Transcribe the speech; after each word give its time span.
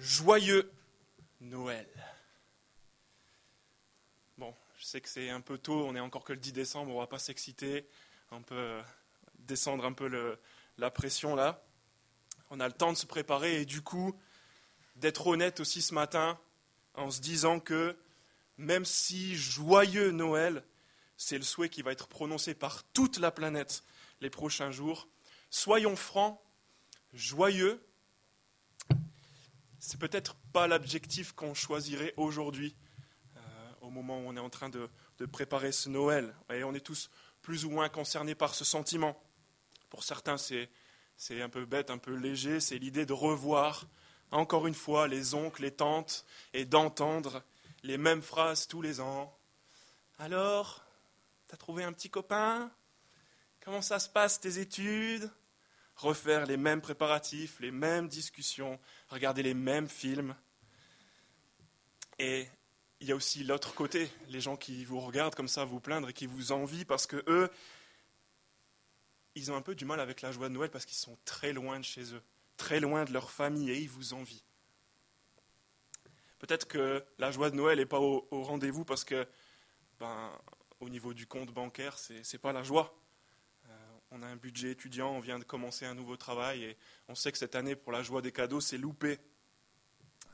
Joyeux 0.00 0.72
Noël. 1.42 1.86
Bon, 4.38 4.54
je 4.78 4.84
sais 4.86 5.02
que 5.02 5.10
c'est 5.10 5.28
un 5.28 5.42
peu 5.42 5.58
tôt, 5.58 5.84
on 5.86 5.94
est 5.94 6.00
encore 6.00 6.24
que 6.24 6.32
le 6.32 6.38
10 6.38 6.54
décembre, 6.54 6.94
on 6.94 7.00
va 7.00 7.06
pas 7.06 7.18
s'exciter, 7.18 7.86
on 8.30 8.40
peut 8.40 8.80
descendre 9.40 9.84
un 9.84 9.92
peu 9.92 10.38
la 10.78 10.90
pression 10.90 11.34
là. 11.34 11.62
On 12.48 12.60
a 12.60 12.66
le 12.66 12.72
temps 12.72 12.94
de 12.94 12.96
se 12.96 13.04
préparer 13.04 13.60
et 13.60 13.66
du 13.66 13.82
coup, 13.82 14.18
d'être 14.96 15.26
honnête 15.26 15.60
aussi 15.60 15.82
ce 15.82 15.92
matin 15.92 16.40
en 16.94 17.10
se 17.10 17.20
disant 17.20 17.60
que 17.60 17.94
même 18.56 18.86
si 18.86 19.36
joyeux 19.36 20.12
Noël, 20.12 20.64
c'est 21.18 21.36
le 21.36 21.44
souhait 21.44 21.68
qui 21.68 21.82
va 21.82 21.92
être 21.92 22.08
prononcé 22.08 22.54
par 22.54 22.84
toute 22.94 23.18
la 23.18 23.30
planète 23.30 23.84
les 24.22 24.30
prochains 24.30 24.70
jours, 24.70 25.08
soyons 25.50 25.94
francs, 25.94 26.40
joyeux, 27.12 27.84
c'est 29.80 29.98
peut-être 29.98 30.36
pas 30.52 30.66
l'objectif 30.66 31.32
qu'on 31.32 31.54
choisirait 31.54 32.14
aujourd'hui, 32.16 32.76
euh, 33.36 33.40
au 33.80 33.90
moment 33.90 34.18
où 34.18 34.24
on 34.26 34.36
est 34.36 34.40
en 34.40 34.50
train 34.50 34.68
de, 34.68 34.88
préparer 35.32 35.72
ce 35.72 35.88
Noël. 35.88 36.34
Et 36.52 36.64
on 36.64 36.74
est 36.74 36.80
tous 36.80 37.10
plus 37.42 37.64
ou 37.64 37.70
moins 37.70 37.88
concernés 37.88 38.34
par 38.34 38.54
ce 38.54 38.64
sentiment. 38.64 39.20
Pour 39.88 40.04
certains, 40.04 40.36
c'est, 40.36 40.70
c'est 41.16 41.42
un 41.42 41.48
peu 41.48 41.64
bête, 41.64 41.90
un 41.90 41.98
peu 41.98 42.14
léger, 42.14 42.60
c'est 42.60 42.78
l'idée 42.78 43.06
de 43.06 43.12
revoir 43.12 43.86
encore 44.30 44.66
une 44.66 44.74
fois 44.74 45.08
les 45.08 45.34
oncles, 45.34 45.62
les 45.62 45.72
tantes, 45.72 46.24
et 46.52 46.64
d'entendre 46.64 47.42
les 47.82 47.98
mêmes 47.98 48.22
phrases 48.22 48.68
tous 48.68 48.82
les 48.82 49.00
ans. 49.00 49.36
Alors, 50.18 50.84
t'as 51.48 51.56
trouvé 51.56 51.84
un 51.84 51.92
petit 51.92 52.10
copain? 52.10 52.70
Comment 53.60 53.82
ça 53.82 53.98
se 53.98 54.08
passe 54.08 54.40
tes 54.40 54.58
études? 54.58 55.30
Refaire 56.00 56.46
les 56.46 56.56
mêmes 56.56 56.80
préparatifs, 56.80 57.60
les 57.60 57.70
mêmes 57.70 58.08
discussions, 58.08 58.80
regarder 59.08 59.42
les 59.42 59.54
mêmes 59.54 59.88
films. 59.88 60.34
Et 62.18 62.48
il 63.00 63.08
y 63.08 63.12
a 63.12 63.14
aussi 63.14 63.44
l'autre 63.44 63.74
côté, 63.74 64.10
les 64.28 64.40
gens 64.40 64.56
qui 64.56 64.84
vous 64.84 65.00
regardent 65.00 65.34
comme 65.34 65.48
ça, 65.48 65.64
vous 65.64 65.80
plaindre 65.80 66.08
et 66.08 66.12
qui 66.12 66.26
vous 66.26 66.52
envient 66.52 66.84
parce 66.84 67.06
que 67.06 67.22
eux, 67.26 67.50
ils 69.34 69.52
ont 69.52 69.56
un 69.56 69.62
peu 69.62 69.74
du 69.74 69.84
mal 69.84 70.00
avec 70.00 70.22
la 70.22 70.32
joie 70.32 70.48
de 70.48 70.54
Noël 70.54 70.70
parce 70.70 70.84
qu'ils 70.84 70.96
sont 70.96 71.18
très 71.24 71.52
loin 71.52 71.78
de 71.78 71.84
chez 71.84 72.14
eux 72.14 72.22
très 72.60 72.78
loin 72.78 73.06
de 73.06 73.12
leur 73.12 73.30
famille 73.30 73.70
et 73.70 73.78
ils 73.78 73.88
vous 73.88 74.12
envient. 74.12 74.42
Peut-être 76.38 76.68
que 76.68 77.02
la 77.18 77.30
joie 77.30 77.50
de 77.50 77.56
Noël 77.56 77.78
n'est 77.78 77.86
pas 77.86 78.00
au, 78.00 78.26
rendez-vous 78.30 78.84
parce 78.84 79.02
que, 79.02 79.26
ben, 79.98 80.30
au 80.78 80.90
niveau 80.90 81.14
du 81.14 81.26
compte 81.26 81.50
bancaire, 81.52 81.98
ce 81.98 82.12
n'est 82.12 82.38
pas 82.38 82.52
la 82.52 82.62
joie. 82.62 82.94
On 84.12 84.22
a 84.22 84.26
un 84.26 84.36
budget 84.36 84.72
étudiant, 84.72 85.10
on 85.10 85.20
vient 85.20 85.38
de 85.38 85.44
commencer 85.44 85.86
un 85.86 85.94
nouveau 85.94 86.16
travail 86.16 86.64
et 86.64 86.76
on 87.06 87.14
sait 87.14 87.30
que 87.30 87.38
cette 87.38 87.54
année, 87.54 87.76
pour 87.76 87.92
la 87.92 88.02
joie 88.02 88.22
des 88.22 88.32
cadeaux, 88.32 88.60
c'est 88.60 88.76
loupé. 88.78 89.20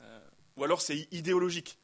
Euh, 0.01 0.27
ou 0.55 0.63
alors 0.63 0.81
c'est 0.81 1.07
idéologique. 1.11 1.77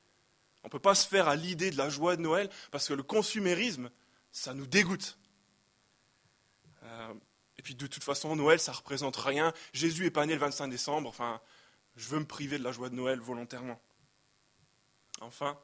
On 0.63 0.67
ne 0.67 0.71
peut 0.71 0.79
pas 0.79 0.95
se 0.95 1.07
faire 1.07 1.27
à 1.27 1.35
l'idée 1.35 1.69
de 1.69 1.77
la 1.77 1.89
joie 1.89 2.15
de 2.15 2.21
Noël 2.21 2.49
parce 2.71 2.87
que 2.87 2.93
le 2.93 3.03
consumérisme, 3.03 3.91
ça 4.31 4.55
nous 4.55 4.65
dégoûte. 4.65 5.19
Euh, 6.81 7.13
et 7.57 7.61
puis 7.61 7.75
de 7.75 7.85
toute 7.85 8.03
façon, 8.03 8.35
Noël, 8.35 8.59
ça 8.59 8.71
représente 8.71 9.17
rien. 9.17 9.53
Jésus 9.71 10.07
est 10.07 10.11
pas 10.11 10.25
né 10.25 10.33
le 10.33 10.39
25 10.39 10.69
décembre. 10.69 11.07
Enfin, 11.07 11.41
je 11.95 12.07
veux 12.09 12.19
me 12.19 12.25
priver 12.25 12.57
de 12.57 12.63
la 12.63 12.71
joie 12.71 12.89
de 12.89 12.95
Noël 12.95 13.19
volontairement. 13.19 13.79
Enfin, 15.21 15.59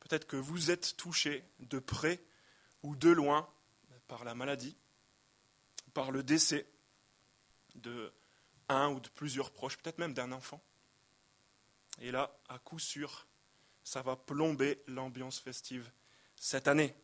peut-être 0.00 0.26
que 0.26 0.36
vous 0.36 0.70
êtes 0.70 0.96
touché 0.96 1.44
de 1.58 1.78
près 1.78 2.22
ou 2.82 2.96
de 2.96 3.10
loin 3.10 3.46
par 4.10 4.24
la 4.24 4.34
maladie, 4.34 4.76
par 5.94 6.10
le 6.10 6.22
décès 6.22 6.66
de 7.76 8.12
un 8.68 8.90
ou 8.90 9.00
de 9.00 9.08
plusieurs 9.08 9.52
proches, 9.52 9.78
peut-être 9.78 9.98
même 9.98 10.14
d'un 10.14 10.32
enfant. 10.32 10.60
Et 12.00 12.10
là, 12.10 12.36
à 12.48 12.58
coup 12.58 12.78
sûr, 12.78 13.26
ça 13.84 14.02
va 14.02 14.16
plomber 14.16 14.82
l'ambiance 14.86 15.38
festive 15.38 15.90
cette 16.36 16.68
année 16.68 16.94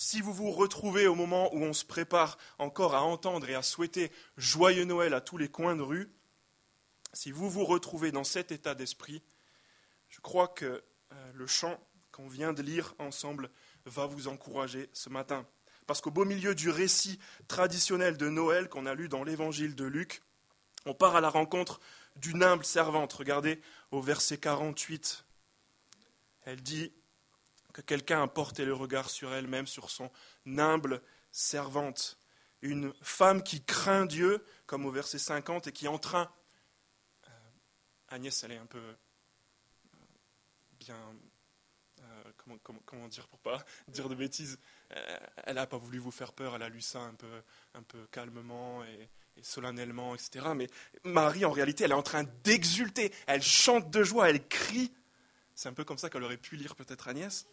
si 0.00 0.20
vous 0.20 0.32
vous 0.32 0.52
retrouvez 0.52 1.08
au 1.08 1.16
moment 1.16 1.52
où 1.52 1.64
on 1.64 1.72
se 1.72 1.84
prépare 1.84 2.38
encore 2.58 2.94
à 2.94 3.02
entendre 3.02 3.50
et 3.50 3.56
à 3.56 3.62
souhaiter 3.62 4.12
joyeux 4.36 4.84
Noël 4.84 5.12
à 5.12 5.20
tous 5.20 5.38
les 5.38 5.48
coins 5.48 5.74
de 5.74 5.82
rue, 5.82 6.08
si 7.12 7.32
vous 7.32 7.50
vous 7.50 7.64
retrouvez 7.64 8.12
dans 8.12 8.22
cet 8.22 8.52
état 8.52 8.76
d'esprit, 8.76 9.24
je 10.08 10.20
crois 10.20 10.46
que 10.46 10.84
euh, 11.12 11.32
le 11.34 11.48
chant 11.48 11.80
qu'on 12.12 12.28
vient 12.28 12.52
de 12.52 12.62
lire 12.62 12.94
ensemble 13.00 13.50
va 13.86 14.06
vous 14.06 14.28
encourager 14.28 14.88
ce 14.92 15.08
matin. 15.08 15.44
Parce 15.88 16.02
qu'au 16.02 16.10
beau 16.10 16.26
milieu 16.26 16.54
du 16.54 16.68
récit 16.68 17.18
traditionnel 17.48 18.18
de 18.18 18.28
Noël 18.28 18.68
qu'on 18.68 18.84
a 18.84 18.94
lu 18.94 19.08
dans 19.08 19.24
l'évangile 19.24 19.74
de 19.74 19.86
Luc, 19.86 20.20
on 20.84 20.92
part 20.92 21.16
à 21.16 21.22
la 21.22 21.30
rencontre 21.30 21.80
d'une 22.16 22.42
humble 22.42 22.66
servante. 22.66 23.14
Regardez 23.14 23.62
au 23.90 24.02
verset 24.02 24.36
48. 24.36 25.24
Elle 26.42 26.62
dit 26.62 26.92
que 27.72 27.80
quelqu'un 27.80 28.22
a 28.22 28.28
porté 28.28 28.66
le 28.66 28.74
regard 28.74 29.08
sur 29.08 29.32
elle-même, 29.32 29.66
sur 29.66 29.88
son 29.88 30.10
humble 30.46 31.00
servante. 31.32 32.18
Une 32.60 32.92
femme 33.00 33.42
qui 33.42 33.64
craint 33.64 34.04
Dieu, 34.04 34.44
comme 34.66 34.84
au 34.84 34.90
verset 34.90 35.18
50, 35.18 35.68
et 35.68 35.72
qui 35.72 35.86
est 35.86 35.88
en 35.88 35.98
train. 35.98 36.30
Euh, 37.26 37.30
Agnès, 38.08 38.44
elle 38.44 38.52
est 38.52 38.58
un 38.58 38.66
peu. 38.66 38.78
Euh, 38.78 38.94
bien. 40.80 40.98
Euh, 42.50 42.56
comment, 42.84 43.08
dire 43.08 43.26
pour 43.28 43.40
pas 43.40 43.64
dire 43.88 44.08
de 44.08 44.14
bêtises 44.14 44.58
Elle 45.44 45.56
n'a 45.56 45.66
pas 45.66 45.78
voulu 45.78 45.98
vous 45.98 46.10
faire 46.10 46.32
peur, 46.32 46.56
elle 46.56 46.62
a 46.62 46.68
lu 46.68 46.80
ça 46.80 47.00
un 47.00 47.14
peu, 47.14 47.42
un 47.74 47.82
peu 47.82 48.06
calmement 48.10 48.84
et, 48.84 49.08
et 49.36 49.42
solennellement, 49.42 50.14
etc. 50.14 50.46
Mais 50.54 50.68
Marie, 51.04 51.44
en 51.44 51.52
réalité, 51.52 51.84
elle 51.84 51.92
est 51.92 51.94
en 51.94 52.02
train 52.02 52.24
d'exulter, 52.44 53.12
elle 53.26 53.42
chante 53.42 53.90
de 53.90 54.02
joie, 54.02 54.30
elle 54.30 54.46
crie. 54.48 54.92
C'est 55.54 55.68
un 55.68 55.72
peu 55.72 55.84
comme 55.84 55.98
ça 55.98 56.10
qu'elle 56.10 56.22
aurait 56.22 56.36
pu 56.36 56.56
lire 56.56 56.74
peut-être 56.74 57.08
Agnès. 57.08 57.46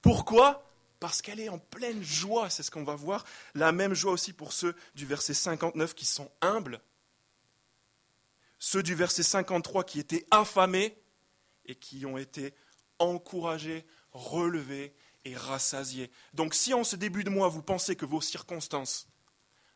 Pourquoi? 0.00 0.68
Parce 1.00 1.22
qu'elle 1.22 1.40
est 1.40 1.48
en 1.48 1.58
pleine 1.58 2.02
joie, 2.02 2.50
c'est 2.50 2.62
ce 2.62 2.70
qu'on 2.70 2.84
va 2.84 2.94
voir. 2.94 3.24
La 3.54 3.72
même 3.72 3.94
joie 3.94 4.12
aussi 4.12 4.32
pour 4.32 4.52
ceux 4.52 4.74
du 4.94 5.06
verset 5.06 5.34
59 5.34 5.94
qui 5.94 6.04
sont 6.04 6.30
humbles, 6.40 6.80
ceux 8.58 8.82
du 8.82 8.94
verset 8.94 9.24
53 9.24 9.84
qui 9.84 9.98
étaient 9.98 10.26
affamés 10.30 10.96
et 11.66 11.74
qui 11.74 12.06
ont 12.06 12.18
été 12.18 12.54
encouragés, 13.02 13.86
relevés 14.12 14.94
et 15.24 15.36
rassasiés. 15.36 16.10
Donc 16.34 16.54
si 16.54 16.74
en 16.74 16.84
ce 16.84 16.96
début 16.96 17.24
de 17.24 17.30
mois 17.30 17.48
vous 17.48 17.62
pensez 17.62 17.96
que 17.96 18.06
vos 18.06 18.20
circonstances, 18.20 19.08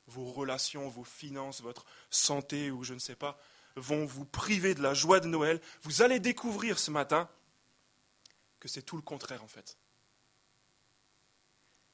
vos 0.06 0.24
relations, 0.24 0.88
vos 0.88 1.04
finances, 1.04 1.60
votre 1.60 1.84
santé 2.10 2.70
ou 2.70 2.84
je 2.84 2.94
ne 2.94 2.98
sais 2.98 3.16
pas, 3.16 3.38
vont 3.76 4.06
vous 4.06 4.24
priver 4.24 4.74
de 4.74 4.82
la 4.82 4.94
joie 4.94 5.20
de 5.20 5.28
Noël, 5.28 5.60
vous 5.82 6.02
allez 6.02 6.20
découvrir 6.20 6.78
ce 6.78 6.90
matin 6.90 7.28
que 8.58 8.68
c'est 8.68 8.82
tout 8.82 8.96
le 8.96 9.02
contraire 9.02 9.44
en 9.44 9.48
fait. 9.48 9.76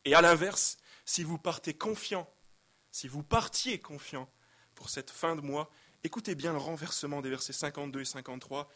Et 0.04 0.14
à 0.14 0.20
l'inverse, 0.20 0.78
si 1.04 1.22
vous 1.22 1.38
partez 1.38 1.74
confiant, 1.74 2.28
si 2.90 3.08
vous 3.08 3.22
partiez 3.22 3.78
confiant 3.78 4.30
pour 4.74 4.90
cette 4.90 5.10
fin 5.10 5.36
de 5.36 5.40
mois, 5.40 5.70
écoutez 6.04 6.34
bien 6.34 6.52
le 6.52 6.58
renversement 6.58 7.22
des 7.22 7.30
versets 7.30 7.52
52 7.52 8.00
et 8.00 8.04
53. 8.04 8.68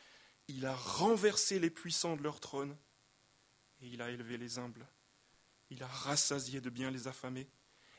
Il 0.48 0.66
a 0.66 0.74
renversé 0.74 1.58
les 1.58 1.70
puissants 1.70 2.16
de 2.16 2.22
leur 2.22 2.40
trône 2.40 2.76
et 3.80 3.88
il 3.88 4.00
a 4.00 4.10
élevé 4.10 4.38
les 4.38 4.58
humbles. 4.58 4.86
Il 5.70 5.82
a 5.82 5.88
rassasié 5.88 6.60
de 6.60 6.70
bien 6.70 6.90
les 6.90 7.08
affamés 7.08 7.48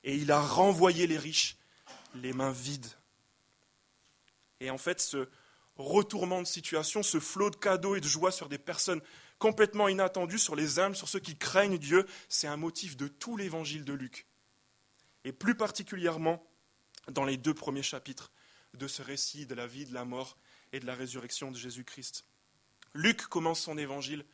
et 0.03 0.15
il 0.15 0.31
a 0.31 0.41
renvoyé 0.41 1.07
les 1.07 1.17
riches 1.17 1.57
les 2.15 2.33
mains 2.33 2.51
vides. 2.51 2.87
Et 4.59 4.69
en 4.69 4.77
fait, 4.77 4.99
ce 4.99 5.29
retournement 5.75 6.41
de 6.41 6.47
situation, 6.47 7.03
ce 7.03 7.19
flot 7.19 7.49
de 7.49 7.55
cadeaux 7.55 7.95
et 7.95 8.01
de 8.01 8.07
joie 8.07 8.31
sur 8.31 8.49
des 8.49 8.57
personnes 8.57 9.01
complètement 9.39 9.87
inattendu 9.87 10.39
sur 10.39 10.55
les 10.55 10.79
âmes, 10.79 10.95
sur 10.95 11.07
ceux 11.07 11.19
qui 11.19 11.37
craignent 11.37 11.77
Dieu, 11.77 12.07
c'est 12.27 12.47
un 12.47 12.57
motif 12.57 12.97
de 12.97 13.07
tout 13.07 13.37
l'évangile 13.37 13.85
de 13.85 13.93
Luc. 13.93 14.25
Et 15.23 15.31
plus 15.31 15.55
particulièrement 15.55 16.43
dans 17.11 17.25
les 17.25 17.37
deux 17.37 17.53
premiers 17.53 17.83
chapitres 17.83 18.31
de 18.73 18.87
ce 18.87 19.01
récit 19.01 19.45
de 19.45 19.53
la 19.53 19.67
vie, 19.67 19.85
de 19.85 19.93
la 19.93 20.05
mort 20.05 20.37
et 20.73 20.79
de 20.79 20.85
la 20.85 20.95
résurrection 20.95 21.51
de 21.51 21.57
Jésus-Christ. 21.57 22.25
Luc 22.97 23.27
commence 23.27 23.59
son 23.59 23.77
évangile 23.77 24.25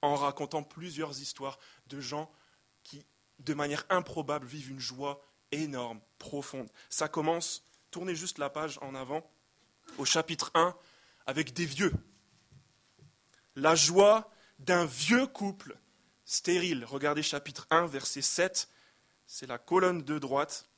en 0.00 0.14
racontant 0.14 0.62
plusieurs 0.62 1.20
histoires 1.20 1.58
de 1.88 2.00
gens 2.00 2.30
qui, 2.84 3.04
de 3.40 3.52
manière 3.52 3.84
improbable, 3.90 4.46
vivent 4.46 4.70
une 4.70 4.78
joie 4.78 5.20
énorme, 5.50 6.00
profonde. 6.18 6.70
Ça 6.88 7.08
commence, 7.08 7.64
tournez 7.90 8.14
juste 8.14 8.38
la 8.38 8.48
page 8.48 8.78
en 8.80 8.94
avant, 8.94 9.28
au 9.98 10.04
chapitre 10.04 10.52
1, 10.54 10.76
avec 11.26 11.52
des 11.52 11.66
vieux. 11.66 11.92
La 13.56 13.74
joie 13.74 14.30
d'un 14.60 14.86
vieux 14.86 15.26
couple 15.26 15.76
stérile. 16.24 16.84
Regardez 16.84 17.24
chapitre 17.24 17.66
1, 17.70 17.86
verset 17.86 18.22
7, 18.22 18.68
c'est 19.26 19.48
la 19.48 19.58
colonne 19.58 20.02
de 20.02 20.20
droite. 20.20 20.68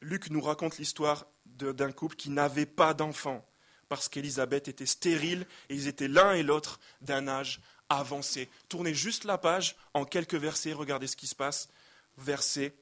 Luc 0.00 0.30
nous 0.30 0.40
raconte 0.40 0.78
l'histoire 0.78 1.26
d'un 1.44 1.92
couple 1.92 2.16
qui 2.16 2.30
n'avait 2.30 2.64
pas 2.64 2.94
d'enfant, 2.94 3.46
parce 3.88 4.08
qu'Élisabeth 4.08 4.68
était 4.68 4.86
stérile 4.86 5.46
et 5.68 5.74
ils 5.74 5.88
étaient 5.88 6.08
l'un 6.08 6.32
et 6.32 6.42
l'autre 6.42 6.80
d'un 7.00 7.28
âge 7.28 7.60
avancé. 7.88 8.48
Tournez 8.68 8.94
juste 8.94 9.24
la 9.24 9.38
page 9.38 9.76
en 9.94 10.04
quelques 10.04 10.34
versets, 10.34 10.72
regardez 10.72 11.06
ce 11.06 11.16
qui 11.16 11.26
se 11.26 11.34
passe. 11.34 11.68
Versets 12.18 12.74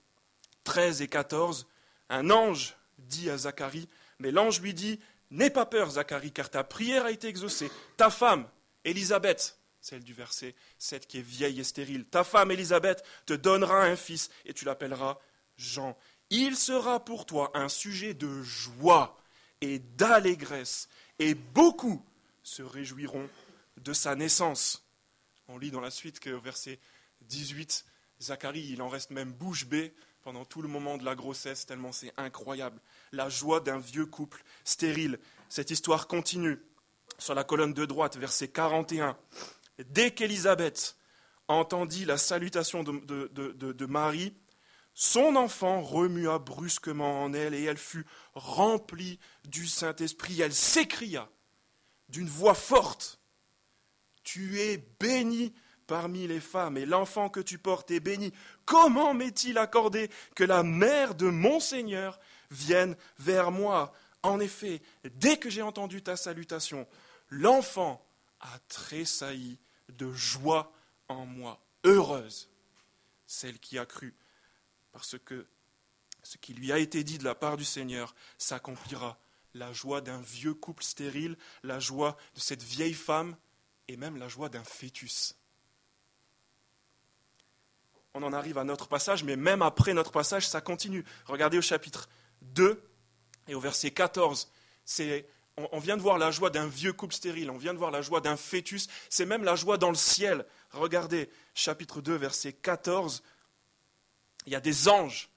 13 0.64 1.02
et 1.02 1.08
14. 1.08 1.66
Un 2.08 2.30
ange 2.30 2.76
dit 2.98 3.30
à 3.30 3.38
Zacharie, 3.38 3.88
mais 4.18 4.30
l'ange 4.30 4.60
lui 4.60 4.74
dit, 4.74 5.00
N'aie 5.30 5.50
pas 5.50 5.66
peur, 5.66 5.90
Zacharie, 5.90 6.32
car 6.32 6.50
ta 6.50 6.62
prière 6.62 7.06
a 7.06 7.10
été 7.10 7.28
exaucée. 7.28 7.70
Ta 7.96 8.10
femme, 8.10 8.48
Élisabeth, 8.84 9.58
celle 9.80 10.04
du 10.04 10.14
verset 10.14 10.54
7 10.78 11.06
qui 11.06 11.18
est 11.18 11.22
vieille 11.22 11.60
et 11.60 11.64
stérile, 11.64 12.04
ta 12.04 12.24
femme 12.24 12.50
Élisabeth 12.50 13.02
te 13.26 13.34
donnera 13.34 13.82
un 13.82 13.96
fils 13.96 14.30
et 14.44 14.54
tu 14.54 14.64
l'appelleras 14.64 15.18
Jean. 15.56 15.96
Il 16.30 16.56
sera 16.56 17.04
pour 17.04 17.26
toi 17.26 17.50
un 17.54 17.68
sujet 17.68 18.14
de 18.14 18.42
joie 18.42 19.18
et 19.60 19.78
d'allégresse, 19.78 20.88
et 21.18 21.34
beaucoup 21.34 22.04
se 22.42 22.62
réjouiront 22.62 23.28
de 23.78 23.92
sa 23.92 24.14
naissance. 24.14 24.86
On 25.48 25.58
lit 25.58 25.70
dans 25.70 25.80
la 25.80 25.90
suite 25.90 26.20
qu'au 26.20 26.40
verset 26.40 26.78
18, 27.22 27.84
Zacharie, 28.20 28.68
il 28.70 28.82
en 28.82 28.88
reste 28.88 29.10
même 29.10 29.32
bouche 29.32 29.66
bée 29.66 29.94
pendant 30.22 30.44
tout 30.44 30.62
le 30.62 30.68
moment 30.68 30.96
de 30.96 31.04
la 31.04 31.14
grossesse, 31.14 31.66
tellement 31.66 31.92
c'est 31.92 32.12
incroyable. 32.16 32.80
La 33.12 33.28
joie 33.28 33.60
d'un 33.60 33.78
vieux 33.78 34.06
couple 34.06 34.42
stérile. 34.64 35.18
Cette 35.50 35.70
histoire 35.70 36.08
continue 36.08 36.58
sur 37.18 37.34
la 37.34 37.44
colonne 37.44 37.74
de 37.74 37.84
droite, 37.84 38.16
verset 38.16 38.48
41. 38.48 39.16
Dès 39.90 40.12
qu'Élisabeth 40.12 40.96
entendit 41.48 42.06
la 42.06 42.16
salutation 42.16 42.82
de, 42.84 43.86
Marie, 43.86 44.34
son 44.94 45.37
enfant 45.37 45.82
remua 45.82 46.38
brusquement 46.38 47.23
en 47.23 47.32
elle 47.32 47.55
et 47.55 47.64
elle 47.64 47.76
fut 47.76 48.06
remplie 48.35 49.19
du 49.44 49.67
Saint-Esprit. 49.67 50.41
Elle 50.41 50.55
s'écria 50.55 51.29
d'une 52.08 52.29
voix 52.29 52.55
forte, 52.55 53.19
Tu 54.23 54.61
es 54.61 54.79
bénie 55.00 55.52
parmi 55.87 56.26
les 56.26 56.41
femmes, 56.41 56.79
et 56.79 56.87
l'enfant 56.87 57.29
que 57.29 57.41
tu 57.41 57.58
portes 57.58 57.91
est 57.91 58.00
béni. 58.00 58.32
Comment 58.64 59.12
m'est-il 59.12 59.58
accordé 59.58 60.11
que 60.35 60.44
la 60.44 60.62
mère 60.62 61.14
de 61.14 61.26
mon 61.26 61.61
Seigneur 61.61 62.19
vienne 62.50 62.97
vers 63.19 63.50
moi? 63.50 63.93
En 64.23 64.40
effet, 64.40 64.81
dès 65.17 65.37
que 65.37 65.50
j'ai 65.50 65.61
entendu 65.61 66.02
ta 66.02 66.17
salutation, 66.17 66.87
l'enfant 67.29 68.02
a 68.40 68.58
tressailli 68.69 69.58
de 69.90 70.11
joie 70.12 70.73
en 71.08 71.26
moi. 71.26 71.61
Heureuse 71.85 72.49
celle 73.26 73.58
qui 73.58 73.79
a 73.79 73.87
cru, 73.87 74.14
parce 74.94 75.19
que 75.19 75.46
ce 76.23 76.38
qui 76.38 76.55
lui 76.55 76.73
a 76.73 76.79
été 76.79 77.05
dit 77.05 77.19
de 77.19 77.25
la 77.25 77.35
part 77.35 77.58
du 77.58 77.64
Seigneur 77.64 78.14
s'accomplira. 78.38 79.19
La 79.52 79.75
joie 79.75 80.00
d'un 80.00 80.23
vieux 80.23 80.55
couple 80.55 80.82
stérile, 80.82 81.37
la 81.62 81.79
joie 81.79 82.17
de 82.35 82.41
cette 82.41 82.62
vieille 82.62 82.94
femme, 82.94 83.37
et 83.88 83.99
même 83.99 84.17
la 84.17 84.29
joie 84.29 84.49
d'un 84.49 84.64
fœtus 84.64 85.37
on 88.14 88.23
en 88.23 88.32
arrive 88.32 88.58
à 88.58 88.64
notre 88.64 88.87
passage, 88.87 89.25
mais 89.25 89.37
même 89.37 89.61
après 89.61 89.93
notre 89.93 90.12
passage, 90.12 90.49
ça 90.49 90.61
continue. 90.61 91.05
Regardez 91.26 91.58
au 91.58 91.62
chapitre 91.62 92.08
2 92.43 92.81
et 93.49 93.55
au 93.55 93.61
verset 93.61 93.90
14. 93.90 94.50
on, 95.56 95.79
vient 95.81 95.97
de 95.97 96.02
voir 96.02 96.17
la 96.17 96.31
joie 96.31 96.50
d'un 96.50 96.69
vieux 96.69 96.93
couple 96.93 97.14
stérile, 97.14 97.50
on 97.50 97.58
vient 97.58 97.75
de 97.75 97.79
voir 97.79 97.90
la 97.90 98.02
joie 98.02 98.20
d'un 98.20 98.37
fœtus, 98.37 98.87
c'est 99.11 99.26
même 99.26 99.43
la 99.43 99.56
joie 99.56 99.79
dans 99.79 99.88
le 99.88 99.97
ciel. 99.97 100.47
Regardez, 100.70 101.29
chapitre 101.55 102.00
2, 102.00 102.14
verset 102.14 102.52
14. 102.52 103.25
Il 104.46 104.52
y 104.52 104.56
a 104.56 104.61
des 104.61 104.88
anges 104.88 105.31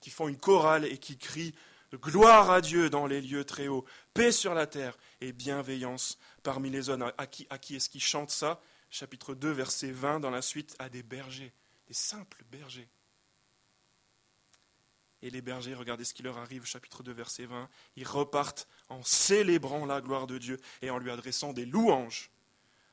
qui 0.00 0.10
font 0.10 0.28
une 0.28 0.38
chorale 0.38 0.84
et 0.84 0.98
qui 0.98 1.18
crient 1.18 1.54
Gloire 1.94 2.50
à 2.50 2.60
Dieu 2.60 2.90
dans 2.90 3.06
les 3.06 3.22
lieux 3.22 3.44
très 3.44 3.66
hauts, 3.66 3.86
paix 4.12 4.30
sur 4.30 4.52
la 4.52 4.66
terre 4.66 4.98
et 5.22 5.32
bienveillance 5.32 6.18
parmi 6.42 6.68
les 6.68 6.90
hommes. 6.90 7.10
À 7.16 7.26
qui, 7.26 7.46
est-ce 7.74 7.88
qui 7.88 7.98
chante 7.98 8.30
ça? 8.30 8.60
Chapitre 8.90 9.34
2, 9.34 9.50
verset 9.50 9.90
20, 9.90 10.20
dans 10.20 10.30
la 10.30 10.42
suite, 10.42 10.76
à 10.78 10.90
des 10.90 11.02
bergers 11.02 11.52
des 11.88 11.94
simples 11.94 12.44
bergers. 12.50 12.88
Et 15.22 15.30
les 15.30 15.40
bergers, 15.40 15.74
regardez 15.74 16.04
ce 16.04 16.14
qui 16.14 16.22
leur 16.22 16.38
arrive, 16.38 16.64
chapitre 16.64 17.02
2, 17.02 17.12
verset 17.12 17.46
20, 17.46 17.68
ils 17.96 18.06
repartent 18.06 18.68
en 18.88 19.02
célébrant 19.02 19.84
la 19.84 20.00
gloire 20.00 20.26
de 20.28 20.38
Dieu 20.38 20.60
et 20.80 20.90
en 20.90 20.98
lui 20.98 21.10
adressant 21.10 21.52
des 21.52 21.64
louanges 21.64 22.30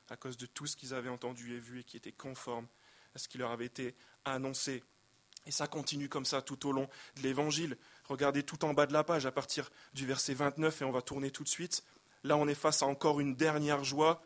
à 0.08 0.16
cause 0.16 0.36
de 0.36 0.46
tout 0.46 0.66
ce 0.66 0.76
qu'ils 0.76 0.94
avaient 0.94 1.10
entendu 1.10 1.54
et 1.54 1.60
vu 1.60 1.80
et 1.80 1.84
qui 1.84 1.96
était 1.96 2.12
conforme 2.12 2.66
à 3.14 3.18
ce 3.18 3.28
qui 3.28 3.38
leur 3.38 3.50
avait 3.50 3.66
été 3.66 3.94
annoncé. 4.24 4.82
Et 5.46 5.52
ça 5.52 5.66
continue 5.66 6.08
comme 6.08 6.24
ça 6.24 6.42
tout 6.42 6.68
au 6.68 6.72
long 6.72 6.88
de 7.16 7.22
l'évangile. 7.22 7.78
Regardez 8.04 8.42
tout 8.42 8.64
en 8.64 8.74
bas 8.74 8.86
de 8.86 8.92
la 8.92 9.04
page, 9.04 9.26
à 9.26 9.32
partir 9.32 9.70
du 9.94 10.06
verset 10.06 10.34
29, 10.34 10.82
et 10.82 10.84
on 10.84 10.90
va 10.90 11.02
tourner 11.02 11.30
tout 11.30 11.44
de 11.44 11.48
suite. 11.48 11.84
Là, 12.24 12.36
on 12.36 12.48
est 12.48 12.54
face 12.54 12.82
à 12.82 12.86
encore 12.86 13.20
une 13.20 13.36
dernière 13.36 13.84
joie. 13.84 14.22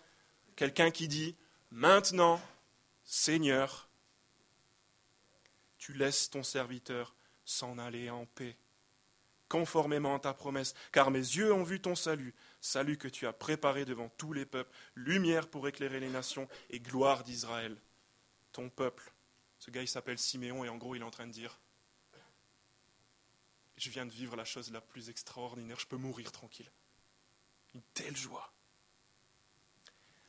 Quelqu'un 0.56 0.90
qui 0.90 1.08
dit 1.08 1.36
Maintenant, 1.70 2.40
Seigneur, 3.04 3.88
tu 5.78 5.92
laisses 5.92 6.30
ton 6.30 6.42
serviteur 6.42 7.14
s'en 7.44 7.78
aller 7.78 8.10
en 8.10 8.26
paix, 8.26 8.56
conformément 9.48 10.14
à 10.14 10.20
ta 10.20 10.32
promesse, 10.32 10.74
car 10.92 11.10
mes 11.10 11.18
yeux 11.18 11.52
ont 11.52 11.64
vu 11.64 11.80
ton 11.80 11.94
salut, 11.94 12.34
salut 12.60 12.96
que 12.96 13.08
tu 13.08 13.26
as 13.26 13.32
préparé 13.32 13.84
devant 13.84 14.08
tous 14.16 14.32
les 14.32 14.46
peuples, 14.46 14.70
lumière 14.94 15.48
pour 15.48 15.66
éclairer 15.66 16.00
les 16.00 16.08
nations 16.08 16.48
et 16.70 16.80
gloire 16.80 17.24
d'Israël, 17.24 17.76
ton 18.52 18.68
peuple. 18.68 19.12
Ce 19.60 19.70
gars, 19.70 19.82
il 19.82 19.88
s'appelle 19.88 20.18
Siméon 20.18 20.64
et 20.64 20.68
en 20.68 20.76
gros, 20.76 20.94
il 20.94 21.02
est 21.02 21.04
en 21.04 21.10
train 21.10 21.26
de 21.26 21.32
dire, 21.32 21.60
je 23.76 23.90
viens 23.90 24.06
de 24.06 24.10
vivre 24.10 24.34
la 24.34 24.44
chose 24.44 24.72
la 24.72 24.80
plus 24.80 25.10
extraordinaire, 25.10 25.78
je 25.78 25.86
peux 25.86 25.96
mourir 25.96 26.32
tranquille. 26.32 26.70
Une 27.74 27.82
telle 27.94 28.16
joie. 28.16 28.52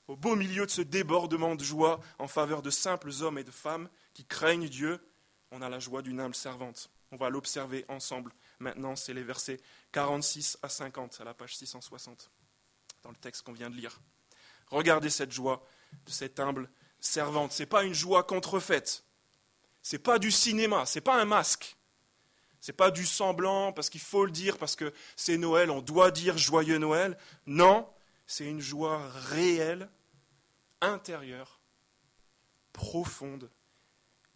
Au 0.07 0.17
beau 0.17 0.35
milieu 0.35 0.65
de 0.65 0.71
ce 0.71 0.81
débordement 0.81 1.55
de 1.55 1.63
joie 1.63 2.01
en 2.19 2.27
faveur 2.27 2.61
de 2.61 2.69
simples 2.69 3.11
hommes 3.21 3.37
et 3.37 3.43
de 3.45 3.51
femmes 3.51 3.89
qui 4.13 4.25
craignent 4.25 4.67
Dieu, 4.67 4.99
on 5.51 5.61
a 5.61 5.69
la 5.69 5.79
joie 5.79 6.01
d'une 6.01 6.19
âme 6.19 6.33
servante. 6.33 6.89
On 7.11 7.15
va 7.15 7.29
l'observer 7.29 7.85
ensemble. 7.87 8.33
Maintenant, 8.59 8.95
c'est 8.95 9.13
les 9.13 9.23
versets 9.23 9.61
46 9.93 10.57
à 10.61 10.69
50 10.69 11.21
à 11.21 11.23
la 11.23 11.33
page 11.33 11.55
660 11.55 12.29
dans 13.03 13.09
le 13.09 13.15
texte 13.15 13.43
qu'on 13.43 13.53
vient 13.53 13.69
de 13.69 13.75
lire. 13.75 14.01
Regardez 14.67 15.09
cette 15.09 15.31
joie 15.31 15.65
de 16.05 16.11
cette 16.11 16.39
humble 16.39 16.69
servante. 16.99 17.53
Ce 17.53 17.63
n'est 17.63 17.67
pas 17.67 17.83
une 17.83 17.93
joie 17.93 18.23
contrefaite. 18.23 19.05
Ce 19.81 19.95
n'est 19.95 20.01
pas 20.01 20.19
du 20.19 20.31
cinéma. 20.31 20.85
Ce 20.85 20.97
n'est 20.97 21.03
pas 21.03 21.19
un 21.19 21.25
masque. 21.25 21.75
Ce 22.59 22.71
n'est 22.71 22.75
pas 22.75 22.91
du 22.91 23.05
semblant 23.05 23.73
parce 23.73 23.89
qu'il 23.89 24.01
faut 24.01 24.25
le 24.25 24.31
dire, 24.31 24.57
parce 24.57 24.75
que 24.75 24.93
c'est 25.15 25.37
Noël, 25.37 25.71
on 25.71 25.81
doit 25.81 26.11
dire 26.11 26.37
joyeux 26.37 26.77
Noël. 26.77 27.17
Non, 27.47 27.89
c'est 28.27 28.45
une 28.45 28.61
joie 28.61 29.09
réelle, 29.09 29.89
intérieure, 30.79 31.59
profonde, 32.71 33.49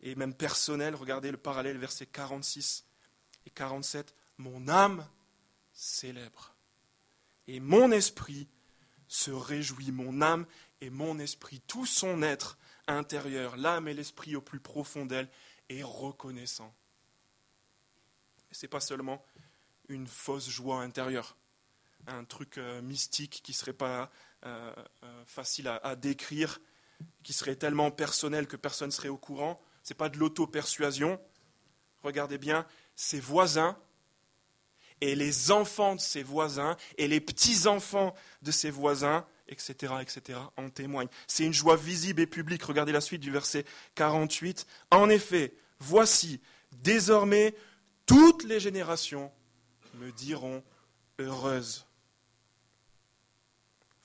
et 0.02 0.16
même 0.16 0.34
personnel. 0.34 0.96
Regardez 0.96 1.32
le 1.32 1.38
parallèle, 1.38 1.78
versets 1.78 2.08
46 2.08 2.86
et 3.46 3.52
47. 3.52 4.16
Mon 4.38 4.68
âme 4.68 5.08
célèbre 5.72 6.56
et 7.48 7.60
mon 7.60 7.92
esprit 7.92 8.48
se 9.08 9.32
réjouit. 9.32 9.92
Mon 9.92 10.22
âme 10.22 10.46
et 10.82 10.90
mon 10.90 11.20
esprit, 11.20 11.62
tout 11.68 11.86
son 11.86 12.22
être 12.22 12.58
intérieur, 12.88 13.58
l'âme 13.58 13.88
et 13.88 13.94
l'esprit 13.94 14.36
au 14.36 14.42
plus 14.42 14.60
profond 14.60 15.06
d'elle, 15.06 15.30
est 15.70 15.84
reconnaissant. 15.84 16.74
Ce 18.51 18.65
n'est 18.65 18.70
pas 18.70 18.80
seulement 18.80 19.24
une 19.89 20.08
fausse 20.08 20.50
joie 20.50 20.82
intérieure, 20.82 21.36
un 22.08 22.24
truc 22.24 22.58
euh, 22.58 22.82
mystique 22.82 23.42
qui 23.44 23.51
ne 23.51 23.56
serait 23.56 23.74
pas 23.74 24.12
euh, 24.46 24.74
euh, 25.04 25.24
facile 25.25 25.68
à 25.68 25.96
décrire, 25.96 26.60
qui 27.24 27.34
serait 27.34 27.56
tellement 27.56 27.92
personnel 27.92 28.48
que 28.48 28.56
personne 28.56 28.88
ne 28.88 28.94
serait 28.94 29.10
au 29.10 29.18
courant 29.18 29.62
ce 29.86 29.94
n'est 29.94 29.98
pas 29.98 30.10
de 30.10 30.18
l'auto-persuasion. 30.18 31.22
Regardez 32.01 32.39
bien, 32.39 32.65
ses 32.96 33.20
voisins 33.20 33.77
et 35.00 35.13
les 35.13 35.51
enfants 35.51 35.96
de 35.96 36.01
ses 36.01 36.24
voisins 36.24 36.75
et 36.98 37.08
les 37.08 37.22
petits-enfants 37.22 38.15
de 38.42 38.51
ses 38.51 38.72
voisins, 38.72 39.27
etc., 39.48 39.96
etc., 40.02 40.40
en 40.58 40.70
témoignent. 40.70 41.10
C'est 41.28 41.44
une 41.44 41.54
joie 41.54 41.75
visible 41.75 42.22
et 42.22 42.28
publique. 42.28 42.64
Regardez 42.64 42.92
la 42.92 43.02
suite 43.02 43.22
du 43.22 43.32
verset 43.32 43.66
48. 43.96 44.66
En 44.92 45.10
effet, 45.10 45.54
voici, 45.80 46.42
désormais, 46.72 47.56
toutes 48.06 48.44
les 48.44 48.60
générations 48.60 49.32
me 49.96 50.12
diront 50.12 50.64
heureuse. 51.20 51.86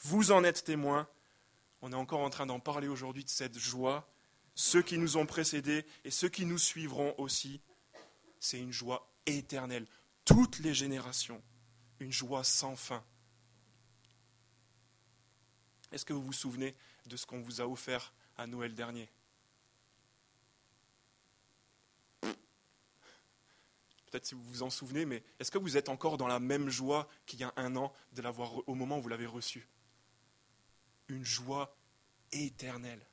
Vous 0.00 0.32
en 0.32 0.44
êtes 0.44 0.64
témoins. 0.64 1.09
On 1.82 1.92
est 1.92 1.97
encore 1.97 2.20
en 2.20 2.30
train 2.30 2.47
d'en 2.47 2.61
parler 2.61 2.88
aujourd'hui 2.88 3.25
de 3.25 3.30
cette 3.30 3.59
joie 3.59 4.06
ceux 4.61 4.82
qui 4.82 4.99
nous 4.99 5.16
ont 5.16 5.25
précédés 5.25 5.87
et 6.04 6.11
ceux 6.11 6.28
qui 6.28 6.44
nous 6.44 6.59
suivront 6.59 7.14
aussi, 7.16 7.62
c'est 8.38 8.59
une 8.59 8.73
joie 8.73 9.11
éternelle. 9.25 9.87
Toutes 10.26 10.59
les 10.59 10.75
générations, 10.75 11.42
une 11.99 12.12
joie 12.12 12.44
sans 12.44 12.76
fin. 12.76 13.02
Est-ce 15.92 16.04
que 16.04 16.12
vous 16.12 16.23
vous 16.23 16.32
souvenez 16.32 16.75
de 17.06 17.16
ce 17.16 17.26
qu'on 17.26 17.40
vous 17.40 17.61
a 17.61 17.66
offert 17.66 18.12
à 18.37 18.47
Noël 18.47 18.75
dernier? 18.75 19.09
Peut-être 24.11 24.26
si 24.26 24.35
vous 24.35 24.42
vous 24.42 24.62
en 24.62 24.70
souvenez, 24.70 25.04
mais 25.04 25.23
est-ce 25.38 25.52
que 25.52 25.59
vous 25.59 25.76
êtes 25.76 25.88
encore 25.88 26.18
dans 26.18 26.26
la 26.26 26.40
même 26.40 26.68
joie 26.68 27.09
qu'il 27.26 27.38
y 27.38 27.44
a 27.44 27.52
un 27.56 27.76
an 27.76 27.92
de 28.12 28.23
l'avoir 28.23 28.68
au 28.68 28.75
moment 28.75 28.99
où 28.99 29.02
vous 29.02 29.09
l'avez 29.09 29.26
reçu? 29.26 29.68
Une 31.09 31.25
joie 31.25 31.76
éternelle. 32.32 33.06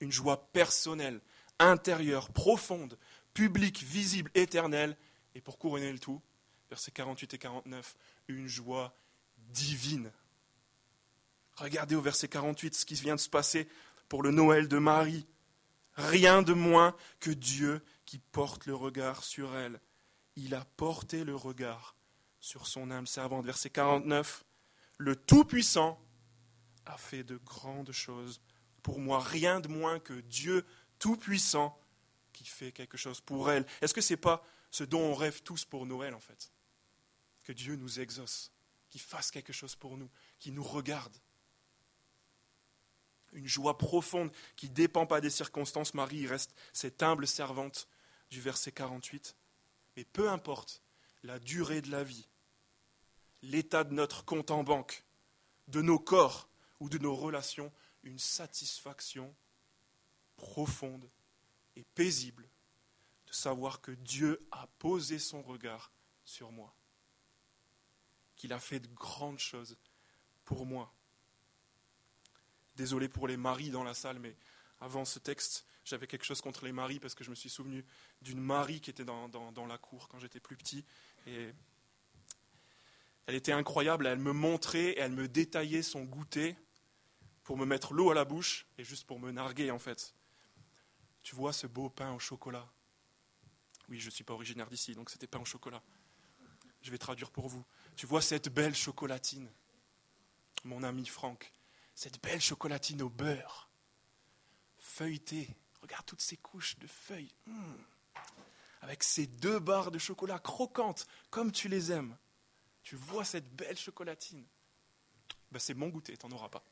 Une 0.00 0.10
joie 0.10 0.50
personnelle, 0.52 1.20
intérieure, 1.58 2.30
profonde, 2.30 2.98
publique, 3.34 3.82
visible, 3.82 4.30
éternelle, 4.34 4.96
Et 5.34 5.40
pour 5.40 5.58
couronner 5.58 5.90
le 5.90 5.98
tout, 5.98 6.20
versets 6.68 6.90
48 6.90 7.34
et 7.34 7.38
49, 7.38 7.96
une 8.28 8.46
joie 8.46 8.94
divine. 9.38 10.12
Regardez 11.56 11.94
au 11.94 12.00
verset 12.00 12.28
48 12.28 12.74
ce 12.74 12.86
qui 12.86 12.94
vient 12.94 13.14
de 13.14 13.20
se 13.20 13.28
passer 13.28 13.68
pour 14.08 14.22
le 14.22 14.30
Noël 14.30 14.68
de 14.68 14.78
Marie. 14.78 15.26
Rien 15.94 16.42
de 16.42 16.52
moins 16.52 16.96
que 17.20 17.30
Dieu 17.30 17.82
qui 18.06 18.18
porte 18.18 18.66
le 18.66 18.74
regard 18.74 19.24
sur 19.24 19.54
elle. 19.56 19.80
Il 20.36 20.54
a 20.54 20.64
porté 20.76 21.24
le 21.24 21.36
regard 21.36 21.96
sur 22.40 22.66
son 22.66 22.90
âme 22.90 23.06
servante. 23.06 23.44
Verset 23.44 23.70
49. 23.70 24.44
Le 24.98 25.16
Tout-Puissant 25.16 26.00
a 26.86 26.96
fait 26.96 27.24
de 27.24 27.36
grandes 27.36 27.92
choses 27.92 28.40
pour 28.82 28.98
moi. 28.98 29.20
Rien 29.20 29.60
de 29.60 29.68
moins 29.68 29.98
que 29.98 30.14
Dieu 30.14 30.64
Tout-Puissant 30.98 31.78
qui 32.32 32.44
fait 32.44 32.72
quelque 32.72 32.96
chose 32.96 33.20
pour 33.20 33.50
elle. 33.50 33.66
Est-ce 33.80 33.94
que 33.94 34.00
ce 34.00 34.14
n'est 34.14 34.18
pas 34.18 34.44
ce 34.70 34.84
dont 34.84 35.00
on 35.00 35.14
rêve 35.14 35.42
tous 35.42 35.64
pour 35.64 35.86
Noël, 35.86 36.14
en 36.14 36.20
fait? 36.20 36.50
Que 37.44 37.52
Dieu 37.52 37.76
nous 37.76 38.00
exauce, 38.00 38.50
qu'il 38.88 39.00
fasse 39.00 39.30
quelque 39.30 39.52
chose 39.52 39.76
pour 39.76 39.98
nous, 39.98 40.08
qu'il 40.38 40.54
nous 40.54 40.62
regarde. 40.62 41.14
Une 43.32 43.48
joie 43.48 43.78
profonde 43.78 44.30
qui 44.56 44.68
ne 44.68 44.74
dépend 44.74 45.06
pas 45.06 45.20
des 45.20 45.30
circonstances. 45.30 45.94
Marie 45.94 46.26
reste 46.26 46.54
cette 46.72 47.02
humble 47.02 47.26
servante 47.26 47.88
du 48.30 48.40
verset 48.40 48.72
48. 48.72 49.36
Mais 49.96 50.04
peu 50.04 50.30
importe 50.30 50.82
la 51.22 51.38
durée 51.38 51.82
de 51.82 51.90
la 51.90 52.04
vie, 52.04 52.28
l'état 53.42 53.84
de 53.84 53.94
notre 53.94 54.24
compte 54.24 54.50
en 54.50 54.64
banque, 54.64 55.04
de 55.68 55.82
nos 55.82 55.98
corps 55.98 56.48
ou 56.80 56.88
de 56.88 56.98
nos 56.98 57.14
relations, 57.14 57.72
une 58.02 58.18
satisfaction 58.18 59.34
profonde 60.36 61.08
et 61.76 61.84
paisible 61.94 62.48
de 63.26 63.32
savoir 63.32 63.80
que 63.80 63.92
Dieu 63.92 64.46
a 64.50 64.66
posé 64.78 65.18
son 65.18 65.42
regard 65.42 65.92
sur 66.24 66.50
moi, 66.52 66.74
qu'il 68.36 68.52
a 68.52 68.58
fait 68.58 68.80
de 68.80 68.88
grandes 68.88 69.38
choses 69.38 69.76
pour 70.44 70.66
moi. 70.66 70.92
Désolé 72.82 73.08
pour 73.08 73.28
les 73.28 73.36
maris 73.36 73.70
dans 73.70 73.84
la 73.84 73.94
salle, 73.94 74.18
mais 74.18 74.34
avant 74.80 75.04
ce 75.04 75.20
texte, 75.20 75.64
j'avais 75.84 76.08
quelque 76.08 76.24
chose 76.24 76.40
contre 76.40 76.64
les 76.64 76.72
maris 76.72 76.98
parce 76.98 77.14
que 77.14 77.22
je 77.22 77.30
me 77.30 77.36
suis 77.36 77.48
souvenu 77.48 77.84
d'une 78.22 78.40
Marie 78.40 78.80
qui 78.80 78.90
était 78.90 79.04
dans, 79.04 79.66
la 79.68 79.78
cour 79.78 80.08
quand 80.08 80.18
j'étais 80.18 80.40
plus 80.40 80.56
petit. 80.56 80.84
Et 81.28 81.52
elle 83.26 83.36
était 83.36 83.52
incroyable, 83.52 84.08
elle 84.08 84.18
me 84.18 84.32
montrait 84.32 84.94
et 84.94 84.98
elle 84.98 85.12
me 85.12 85.28
détaillait 85.28 85.84
son 85.84 86.02
goûter 86.02 86.56
pour 87.44 87.56
me 87.56 87.64
mettre 87.64 87.94
l'eau 87.94 88.10
à 88.10 88.14
la 88.14 88.24
bouche 88.24 88.66
et 88.78 88.82
juste 88.82 89.06
pour 89.06 89.20
me 89.20 89.30
narguer 89.30 89.70
en 89.70 89.78
fait. 89.78 90.12
Tu 91.22 91.36
vois 91.36 91.52
ce 91.52 91.68
beau 91.68 91.88
pain 91.88 92.12
au 92.12 92.18
chocolat? 92.18 92.68
Oui, 93.90 94.00
je 94.00 94.06
ne 94.06 94.10
suis 94.10 94.24
pas 94.24 94.34
originaire 94.34 94.68
d'ici, 94.68 94.96
donc 94.96 95.08
c'était 95.08 95.28
pain 95.28 95.38
au 95.38 95.44
chocolat. 95.44 95.84
Je 96.80 96.90
vais 96.90 96.98
traduire 96.98 97.30
pour 97.30 97.46
vous. 97.46 97.64
Tu 97.94 98.06
vois 98.06 98.22
cette 98.22 98.48
belle 98.48 98.74
chocolatine? 98.74 99.48
Mon 100.64 100.82
ami 100.82 101.06
Franck, 101.06 101.52
cette 101.94 102.22
belle 102.22 102.40
chocolatine 102.40 103.02
au 103.02 103.08
beurre, 103.08 103.70
feuilletée. 104.78 105.48
Regarde 105.80 106.06
toutes 106.06 106.20
ces 106.20 106.36
couches 106.36 106.78
de 106.78 106.86
feuilles. 106.86 107.34
Mmh. 107.46 107.74
Avec 108.82 109.02
ces 109.02 109.26
deux 109.26 109.58
barres 109.58 109.90
de 109.90 109.98
chocolat 109.98 110.38
croquantes, 110.38 111.06
comme 111.30 111.52
tu 111.52 111.68
les 111.68 111.92
aimes. 111.92 112.16
Tu 112.82 112.96
vois 112.96 113.24
cette 113.24 113.54
belle 113.54 113.76
chocolatine 113.76 114.44
ben, 115.50 115.58
C'est 115.58 115.74
mon 115.74 115.88
goûter, 115.88 116.16
t'en 116.16 116.30
auras 116.30 116.48
pas. 116.48 116.64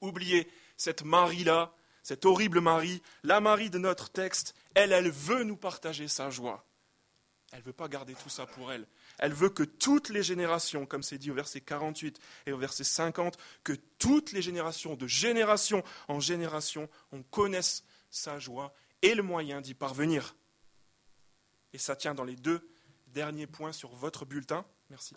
Oubliez 0.00 0.48
cette 0.76 1.02
Marie-là, 1.02 1.74
cette 2.02 2.24
horrible 2.24 2.60
Marie, 2.60 3.02
la 3.24 3.40
Marie 3.40 3.70
de 3.70 3.78
notre 3.78 4.10
texte, 4.10 4.54
elle, 4.74 4.92
elle 4.92 5.10
veut 5.10 5.42
nous 5.42 5.56
partager 5.56 6.06
sa 6.06 6.30
joie. 6.30 6.64
Elle 7.52 7.60
ne 7.60 7.64
veut 7.64 7.72
pas 7.72 7.88
garder 7.88 8.14
tout 8.14 8.28
ça 8.28 8.46
pour 8.46 8.70
elle. 8.70 8.86
Elle 9.18 9.32
veut 9.32 9.50
que 9.50 9.64
toutes 9.64 10.10
les 10.10 10.22
générations, 10.22 10.86
comme 10.86 11.02
c'est 11.02 11.18
dit 11.18 11.30
au 11.30 11.34
verset 11.34 11.60
48 11.60 12.20
et 12.46 12.52
au 12.52 12.58
verset 12.58 12.84
50, 12.84 13.36
que 13.64 13.72
toutes 13.98 14.32
les 14.32 14.42
générations, 14.42 14.94
de 14.94 15.06
génération 15.06 15.82
en 16.06 16.20
génération, 16.20 16.88
on 17.10 17.22
connaisse 17.22 17.82
sa 18.10 18.38
joie 18.38 18.74
et 19.02 19.14
le 19.14 19.22
moyen 19.22 19.60
d'y 19.60 19.74
parvenir. 19.74 20.36
Et 21.72 21.78
ça 21.78 21.96
tient 21.96 22.14
dans 22.14 22.24
les 22.24 22.36
deux 22.36 22.68
derniers 23.08 23.46
points 23.46 23.72
sur 23.72 23.90
votre 23.90 24.24
bulletin. 24.24 24.64
Merci. 24.90 25.14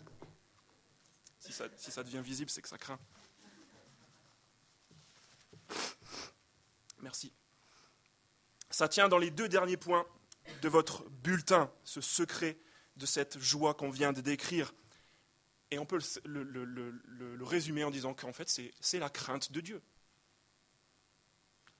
Si 1.38 1.52
ça, 1.52 1.64
si 1.76 1.90
ça 1.90 2.02
devient 2.02 2.20
visible, 2.22 2.50
c'est 2.50 2.62
que 2.62 2.68
ça 2.68 2.78
craint. 2.78 2.98
Merci. 7.00 7.32
Ça 8.70 8.88
tient 8.88 9.08
dans 9.08 9.18
les 9.18 9.30
deux 9.30 9.48
derniers 9.48 9.76
points 9.76 10.06
de 10.60 10.68
votre 10.68 11.08
bulletin, 11.10 11.70
ce 11.84 12.00
secret 12.00 12.58
de 12.96 13.06
cette 13.06 13.38
joie 13.38 13.74
qu'on 13.74 13.90
vient 13.90 14.12
de 14.12 14.20
décrire. 14.20 14.74
Et 15.70 15.78
on 15.78 15.86
peut 15.86 16.00
le, 16.24 17.44
résumer 17.44 17.84
en 17.84 17.90
disant 17.90 18.14
qu'en 18.14 18.32
fait, 18.32 18.48
c'est 18.80 18.98
la 18.98 19.08
crainte 19.08 19.52
de 19.52 19.60
Dieu. 19.60 19.82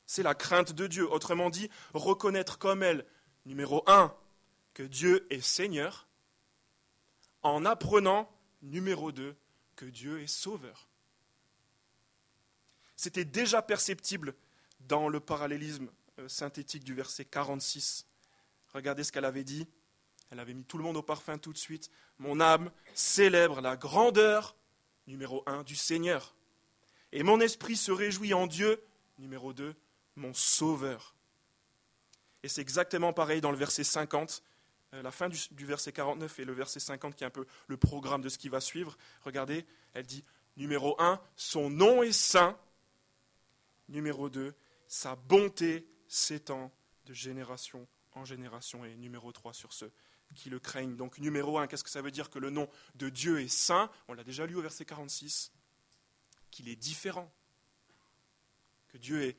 C'est 0.06 0.22
la 0.22 0.34
crainte 0.34 0.72
de 0.72 0.86
Dieu. 0.86 1.10
Autrement 1.10 1.50
dit, 1.50 1.70
reconnaître 1.94 2.58
comme 2.58 2.82
elle, 2.82 3.06
numéro 3.44 3.82
un, 3.86 4.14
que 4.74 4.82
Dieu 4.82 5.26
est 5.30 5.40
Seigneur, 5.40 6.08
en 7.42 7.64
apprenant, 7.64 8.30
numéro 8.62 9.12
deux, 9.12 9.36
que 9.76 9.84
Dieu 9.84 10.20
est 10.22 10.26
Sauveur. 10.26 10.88
C'était 12.96 13.24
déjà 13.24 13.62
perceptible 13.62 14.34
dans 14.80 15.08
le 15.08 15.20
parallélisme 15.20 15.90
euh, 16.18 16.28
synthétique 16.28 16.84
du 16.84 16.94
verset 16.94 17.24
46. 17.24 18.06
Regardez 18.72 19.04
ce 19.04 19.12
qu'elle 19.12 19.24
avait 19.24 19.44
dit. 19.44 19.66
Elle 20.32 20.40
avait 20.40 20.54
mis 20.54 20.64
tout 20.64 20.78
le 20.78 20.84
monde 20.84 20.96
au 20.96 21.02
parfum 21.02 21.36
tout 21.36 21.52
de 21.52 21.58
suite. 21.58 21.90
Mon 22.18 22.40
âme 22.40 22.72
célèbre 22.94 23.60
la 23.60 23.76
grandeur, 23.76 24.56
numéro 25.06 25.42
un, 25.44 25.62
du 25.62 25.76
Seigneur. 25.76 26.34
Et 27.12 27.22
mon 27.22 27.38
esprit 27.38 27.76
se 27.76 27.92
réjouit 27.92 28.32
en 28.32 28.46
Dieu, 28.46 28.82
numéro 29.18 29.52
deux, 29.52 29.76
mon 30.16 30.32
Sauveur. 30.32 31.14
Et 32.42 32.48
c'est 32.48 32.62
exactement 32.62 33.12
pareil 33.12 33.42
dans 33.42 33.50
le 33.50 33.58
verset 33.58 33.84
50, 33.84 34.42
euh, 34.94 35.02
la 35.02 35.10
fin 35.10 35.28
du, 35.28 35.66
verset 35.66 35.92
49 35.92 36.38
et 36.38 36.46
le 36.46 36.54
verset 36.54 36.80
50 36.80 37.14
qui 37.14 37.24
est 37.24 37.26
un 37.26 37.30
peu 37.30 37.44
le 37.66 37.76
programme 37.76 38.22
de 38.22 38.30
ce 38.30 38.38
qui 38.38 38.48
va 38.48 38.62
suivre. 38.62 38.96
Regardez, 39.26 39.66
elle 39.92 40.06
dit, 40.06 40.24
numéro 40.56 40.96
un, 40.98 41.20
son 41.36 41.68
nom 41.68 42.02
est 42.02 42.10
saint. 42.10 42.58
Numéro 43.90 44.30
deux, 44.30 44.54
sa 44.88 45.14
bonté 45.14 45.86
s'étend 46.08 46.72
de 47.04 47.12
génération 47.12 47.86
en 48.14 48.24
génération. 48.24 48.84
Et 48.84 48.96
numéro 48.96 49.32
3 49.32 49.52
sur 49.52 49.72
ceux 49.72 49.92
qui 50.34 50.50
le 50.50 50.58
craignent. 50.58 50.96
Donc 50.96 51.18
numéro 51.18 51.58
1, 51.58 51.66
qu'est-ce 51.66 51.84
que 51.84 51.90
ça 51.90 52.02
veut 52.02 52.10
dire 52.10 52.30
que 52.30 52.38
le 52.38 52.50
nom 52.50 52.68
de 52.94 53.08
Dieu 53.08 53.40
est 53.40 53.48
saint? 53.48 53.90
On 54.08 54.14
l'a 54.14 54.24
déjà 54.24 54.46
lu 54.46 54.56
au 54.56 54.62
verset 54.62 54.84
46. 54.84 55.52
Qu'il 56.50 56.68
est 56.68 56.76
différent. 56.76 57.32
Que 58.88 58.98
Dieu 58.98 59.36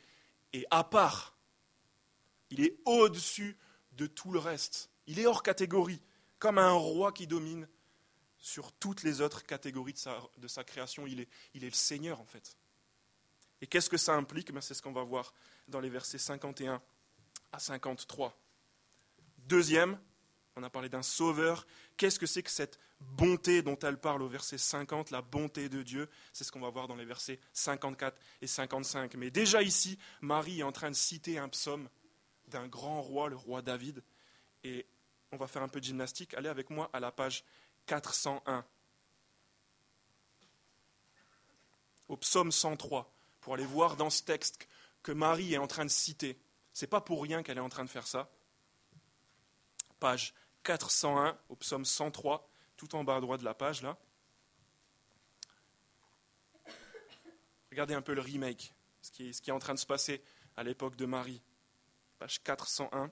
est, 0.51 0.65
à 0.71 0.83
part. 0.83 1.35
Il 2.49 2.61
est 2.61 2.79
au-dessus 2.85 3.57
de 3.93 4.07
tout 4.07 4.31
le 4.31 4.39
reste. 4.39 4.89
Il 5.07 5.19
est 5.19 5.25
hors 5.25 5.43
catégorie, 5.43 6.01
comme 6.39 6.57
un 6.57 6.71
roi 6.71 7.11
qui 7.11 7.27
domine 7.27 7.67
sur 8.37 8.71
toutes 8.73 9.03
les 9.03 9.21
autres 9.21 9.45
catégories 9.45 9.93
de 9.93 9.97
sa, 9.97 10.19
de 10.37 10.47
sa 10.47 10.63
création. 10.63 11.05
Il 11.07 11.19
est, 11.19 11.29
il 11.53 11.63
est 11.63 11.69
le 11.69 11.75
Seigneur, 11.75 12.19
en 12.19 12.25
fait. 12.25 12.57
Et 13.61 13.67
qu'est-ce 13.67 13.89
que 13.89 13.97
ça 13.97 14.13
implique? 14.15 14.51
Ben, 14.51 14.61
C'est 14.61 14.73
ce 14.73 14.81
qu'on 14.81 14.91
va 14.91 15.03
voir 15.03 15.33
dans 15.67 15.79
les 15.79 15.89
versets 15.89 16.17
51 16.17 16.81
à 17.51 17.59
53. 17.59 18.37
Deuxième, 19.47 19.99
on 20.55 20.63
a 20.63 20.69
parlé 20.69 20.89
d'un 20.89 21.01
sauveur. 21.01 21.65
Qu'est-ce 21.97 22.19
que 22.19 22.25
c'est 22.25 22.43
que 22.43 22.49
cette 22.49 22.79
bonté 22.99 23.61
dont 23.61 23.77
elle 23.79 23.97
parle 23.97 24.21
au 24.21 24.27
verset 24.27 24.57
50, 24.57 25.11
la 25.11 25.21
bonté 25.21 25.69
de 25.69 25.83
Dieu? 25.83 26.09
C'est 26.31 26.43
ce 26.43 26.51
qu'on 26.51 26.59
va 26.59 26.69
voir 26.69 26.87
dans 26.87 26.95
les 26.95 27.05
versets 27.05 27.39
54 27.53 28.19
et 28.41 28.47
55. 28.47 29.15
Mais 29.15 29.31
déjà 29.31 29.61
ici, 29.61 29.97
Marie 30.21 30.59
est 30.59 30.63
en 30.63 30.71
train 30.71 30.89
de 30.89 30.95
citer 30.95 31.37
un 31.37 31.49
psaume 31.49 31.89
d'un 32.47 32.67
grand 32.67 33.01
roi, 33.01 33.29
le 33.29 33.35
roi 33.35 33.61
David. 33.61 34.03
Et 34.63 34.85
on 35.31 35.37
va 35.37 35.47
faire 35.47 35.63
un 35.63 35.67
peu 35.67 35.79
de 35.79 35.85
gymnastique. 35.85 36.33
Allez 36.35 36.49
avec 36.49 36.69
moi 36.69 36.89
à 36.93 36.99
la 36.99 37.11
page 37.11 37.43
401. 37.87 38.65
Au 42.07 42.17
psaume 42.17 42.51
103 42.51 43.11
pour 43.41 43.55
aller 43.55 43.65
voir 43.65 43.97
dans 43.97 44.09
ce 44.09 44.23
texte 44.23 44.67
que 45.01 45.11
Marie 45.11 45.53
est 45.53 45.57
en 45.57 45.67
train 45.67 45.83
de 45.83 45.89
citer. 45.89 46.39
Ce 46.73 46.85
n'est 46.85 46.89
pas 46.89 47.01
pour 47.01 47.21
rien 47.21 47.43
qu'elle 47.43 47.57
est 47.57 47.61
en 47.61 47.69
train 47.69 47.83
de 47.83 47.89
faire 47.89 48.07
ça. 48.07 48.29
Page 50.03 50.33
401 50.63 51.37
au 51.47 51.55
psaume 51.55 51.85
103, 51.85 52.45
tout 52.75 52.93
en 52.93 53.05
bas 53.05 53.15
à 53.15 53.21
droite 53.21 53.39
de 53.39 53.45
la 53.45 53.53
page 53.53 53.81
là. 53.81 53.97
Regardez 57.69 57.93
un 57.93 58.01
peu 58.01 58.13
le 58.13 58.19
remake, 58.19 58.73
ce 59.01 59.11
qui 59.11 59.29
est, 59.29 59.51
en 59.51 59.59
train 59.59 59.73
de 59.73 59.79
se 59.79 59.85
passer 59.85 60.21
à 60.57 60.63
l'époque 60.63 60.97
de 60.97 61.05
Marie. 61.05 61.41
Page 62.19 62.43
401, 62.43 63.09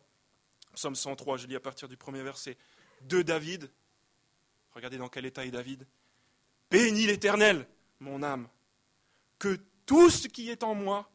psaume 0.74 0.96
103, 0.96 1.38
je 1.38 1.48
lis 1.48 1.56
à 1.56 1.62
partir 1.62 1.88
du 1.88 1.96
premier 1.96 2.24
verset. 2.24 2.58
De 3.04 3.22
David, 3.22 3.72
regardez 4.74 4.98
dans 4.98 5.08
quel 5.08 5.26
état 5.26 5.46
est 5.46 5.52
David. 5.52 5.88
Bénis 6.70 7.08
l'Éternel, 7.08 7.70
mon 8.02 8.22
âme, 8.22 8.50
que 9.40 9.62
tout 9.86 10.10
ce 10.10 10.28
qui 10.28 10.50
est 10.50 10.62
en 10.62 10.76
moi 10.76 11.10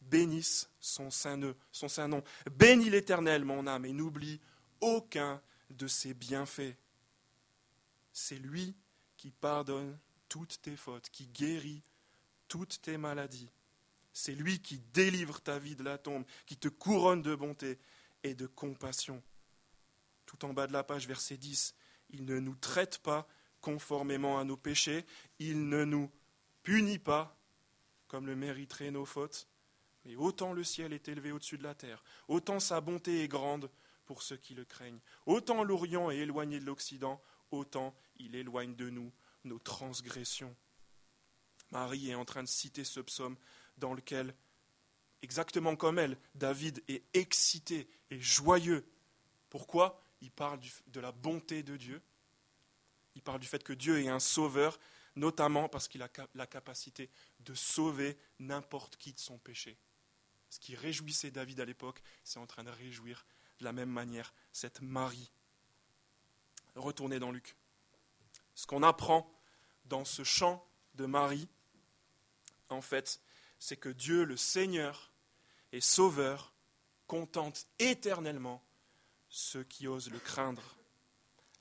bénisse 0.00 0.68
son 0.80 1.12
saint, 1.12 1.38
son 1.70 1.86
saint 1.86 2.08
nom. 2.08 2.24
Bénis 2.50 2.90
l'Éternel, 2.90 3.44
mon 3.44 3.68
âme, 3.68 3.86
et 3.86 3.92
n'oublie 3.92 4.40
aucun 4.80 5.40
de 5.70 5.86
ses 5.86 6.14
bienfaits. 6.14 6.76
C'est 8.12 8.38
lui 8.38 8.74
qui 9.16 9.30
pardonne 9.30 9.98
toutes 10.28 10.60
tes 10.62 10.76
fautes, 10.76 11.10
qui 11.10 11.26
guérit 11.26 11.82
toutes 12.48 12.80
tes 12.82 12.96
maladies. 12.96 13.50
C'est 14.12 14.34
lui 14.34 14.60
qui 14.60 14.78
délivre 14.92 15.40
ta 15.40 15.58
vie 15.58 15.76
de 15.76 15.84
la 15.84 15.98
tombe, 15.98 16.24
qui 16.46 16.56
te 16.56 16.68
couronne 16.68 17.22
de 17.22 17.34
bonté 17.34 17.78
et 18.22 18.34
de 18.34 18.46
compassion. 18.46 19.22
Tout 20.26 20.44
en 20.44 20.52
bas 20.52 20.66
de 20.66 20.72
la 20.72 20.82
page, 20.82 21.06
verset 21.06 21.36
10, 21.36 21.74
il 22.10 22.24
ne 22.24 22.38
nous 22.40 22.56
traite 22.56 22.98
pas 22.98 23.28
conformément 23.60 24.38
à 24.38 24.44
nos 24.44 24.56
péchés, 24.56 25.04
il 25.38 25.68
ne 25.68 25.84
nous 25.84 26.10
punit 26.62 26.98
pas 26.98 27.36
comme 28.08 28.26
le 28.26 28.34
mériteraient 28.34 28.90
nos 28.90 29.04
fautes, 29.04 29.48
mais 30.04 30.16
autant 30.16 30.52
le 30.52 30.64
ciel 30.64 30.92
est 30.92 31.08
élevé 31.08 31.30
au-dessus 31.30 31.58
de 31.58 31.62
la 31.62 31.74
terre, 31.74 32.02
autant 32.26 32.58
sa 32.58 32.80
bonté 32.80 33.22
est 33.22 33.28
grande 33.28 33.70
pour 34.10 34.24
ceux 34.24 34.36
qui 34.36 34.54
le 34.54 34.64
craignent. 34.64 34.98
Autant 35.24 35.62
l'Orient 35.62 36.10
est 36.10 36.18
éloigné 36.18 36.58
de 36.58 36.64
l'Occident, 36.64 37.22
autant 37.52 37.94
il 38.18 38.34
éloigne 38.34 38.74
de 38.74 38.90
nous 38.90 39.12
nos 39.44 39.60
transgressions. 39.60 40.56
Marie 41.70 42.10
est 42.10 42.16
en 42.16 42.24
train 42.24 42.42
de 42.42 42.48
citer 42.48 42.82
ce 42.82 42.98
psaume 42.98 43.36
dans 43.78 43.94
lequel, 43.94 44.34
exactement 45.22 45.76
comme 45.76 46.00
elle, 46.00 46.18
David 46.34 46.82
est 46.88 47.04
excité 47.14 47.88
et 48.10 48.18
joyeux. 48.18 48.84
Pourquoi? 49.48 50.02
Il 50.22 50.32
parle 50.32 50.58
de 50.88 50.98
la 50.98 51.12
bonté 51.12 51.62
de 51.62 51.76
Dieu. 51.76 52.02
Il 53.14 53.22
parle 53.22 53.38
du 53.38 53.46
fait 53.46 53.62
que 53.62 53.72
Dieu 53.72 54.00
est 54.00 54.08
un 54.08 54.18
sauveur, 54.18 54.80
notamment 55.14 55.68
parce 55.68 55.86
qu'il 55.86 56.02
a 56.02 56.08
la 56.34 56.48
capacité 56.48 57.10
de 57.38 57.54
sauver 57.54 58.18
n'importe 58.40 58.96
qui 58.96 59.12
de 59.12 59.20
son 59.20 59.38
péché. 59.38 59.78
Ce 60.48 60.58
qui 60.58 60.74
réjouissait 60.74 61.30
David 61.30 61.60
à 61.60 61.64
l'époque, 61.64 62.02
c'est 62.24 62.40
en 62.40 62.46
train 62.48 62.64
de 62.64 62.70
réjouir 62.70 63.24
de 63.60 63.64
la 63.64 63.72
même 63.72 63.90
manière 63.90 64.34
cette 64.52 64.80
Marie. 64.80 65.30
Retournez 66.74 67.18
dans 67.18 67.30
Luc. 67.30 67.56
Ce 68.54 68.66
qu'on 68.66 68.82
apprend 68.82 69.30
dans 69.84 70.04
ce 70.04 70.24
chant 70.24 70.66
de 70.94 71.06
Marie, 71.06 71.48
en 72.68 72.80
fait, 72.80 73.20
c'est 73.58 73.76
que 73.76 73.88
Dieu, 73.88 74.24
le 74.24 74.36
Seigneur 74.36 75.12
et 75.72 75.80
Sauveur, 75.80 76.52
contente 77.06 77.66
éternellement 77.78 78.62
ceux 79.28 79.64
qui 79.64 79.88
osent 79.88 80.10
le 80.10 80.18
craindre. 80.18 80.76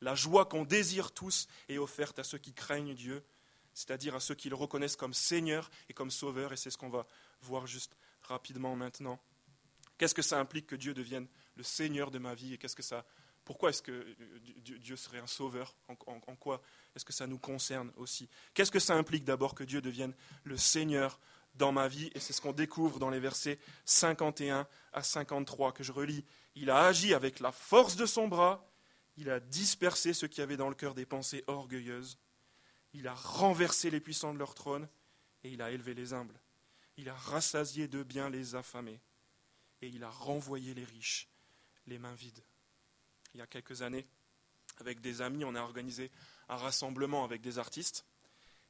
La 0.02 0.16
joie 0.16 0.46
qu'on 0.46 0.64
désire 0.64 1.12
tous 1.12 1.48
est 1.68 1.78
offerte 1.78 2.20
à 2.20 2.24
ceux 2.24 2.38
qui 2.38 2.54
craignent 2.54 2.96
Dieu, 2.96 3.24
c'est-à-dire 3.74 4.16
à 4.16 4.20
ceux 4.20 4.36
qui 4.36 4.50
le 4.50 4.56
reconnaissent 4.56 4.96
comme 4.96 5.14
Seigneur 5.14 5.70
et 5.90 5.94
comme 5.94 6.12
Sauveur, 6.12 6.54
et 6.54 6.58
c'est 6.58 6.70
ce 6.70 6.78
qu'on 6.78 6.90
va 6.90 7.06
voir 7.42 7.68
juste 7.68 7.98
rapidement 8.22 8.76
maintenant. 8.76 9.20
Qu'est-ce 9.98 10.16
que 10.16 10.22
ça 10.22 10.40
implique 10.40 10.68
que 10.68 10.76
Dieu 10.76 10.94
devienne 10.94 11.28
le 11.60 11.64
Seigneur 11.64 12.10
de 12.10 12.20
ma 12.20 12.34
vie 12.34 12.54
et 12.54 12.58
qu'est-ce 12.58 12.76
que 12.76 12.82
ça 12.82 13.06
pourquoi 13.44 13.72
est-ce 13.72 13.82
que 13.82 13.92
euh, 13.92 14.16
Dieu 14.62 14.96
serait 14.96 15.18
un 15.18 15.26
sauveur? 15.26 15.76
En, 15.88 15.96
en 16.06 16.36
quoi 16.36 16.62
est-ce 16.96 17.04
que 17.04 17.12
ça 17.12 17.26
nous 17.26 17.40
concerne 17.40 17.92
aussi? 17.98 18.30
Qu'est-ce 18.54 18.70
que 18.70 18.80
ça 18.80 18.94
implique 18.94 19.24
d'abord 19.24 19.56
que 19.56 19.64
Dieu 19.64 19.82
devienne 19.82 20.14
le 20.44 20.56
Seigneur 20.56 21.20
dans 21.56 21.72
ma 21.72 21.88
vie? 21.88 22.12
Et 22.14 22.20
c'est 22.20 22.32
ce 22.32 22.42
qu'on 22.42 22.54
découvre 22.54 23.00
dans 23.00 23.10
les 23.10 23.20
versets 23.20 23.58
51 23.86 24.68
à 24.94 25.02
53 25.02 25.72
que 25.72 25.84
je 25.84 25.92
relis. 25.92 26.24
Il 26.54 26.70
a 26.70 26.86
agi 26.86 27.16
avec 27.16 27.40
la 27.40 27.52
force 27.52 27.96
de 27.96 28.06
son 28.06 28.28
bras, 28.28 28.70
il 29.18 29.32
a 29.32 29.40
dispersé 29.40 30.14
ceux 30.14 30.28
qui 30.28 30.42
avaient 30.42 30.56
dans 30.56 30.70
le 30.70 30.76
cœur 30.76 30.94
des 30.94 31.08
pensées 31.08 31.44
orgueilleuses, 31.48 32.20
il 32.94 33.08
a 33.08 33.16
renversé 33.16 33.90
les 33.90 34.00
puissants 34.00 34.34
de 34.36 34.40
leur 34.40 34.54
trône 34.54 34.88
et 35.44 35.50
il 35.50 35.64
a 35.64 35.72
élevé 35.72 35.96
les 35.96 36.14
humbles. 36.14 36.40
Il 36.98 37.10
a 37.10 37.16
rassasié 37.16 37.88
de 37.88 38.04
bien 38.04 38.30
les 38.30 38.54
affamés 38.54 39.02
et 39.82 39.88
il 39.88 40.04
a 40.04 40.10
renvoyé 40.12 40.76
les 40.76 40.86
riches 40.86 41.29
les 41.90 42.00
mains 42.00 42.14
vides. 42.14 42.44
Il 43.34 43.40
y 43.40 43.42
a 43.42 43.48
quelques 43.48 43.82
années, 43.82 44.08
avec 44.80 45.02
des 45.02 45.22
amis, 45.22 45.44
on 45.44 45.56
a 45.56 45.62
organisé 45.62 46.12
un 46.48 46.58
rassemblement 46.58 47.24
avec 47.24 47.42
des 47.42 47.60
artistes. 47.60 48.06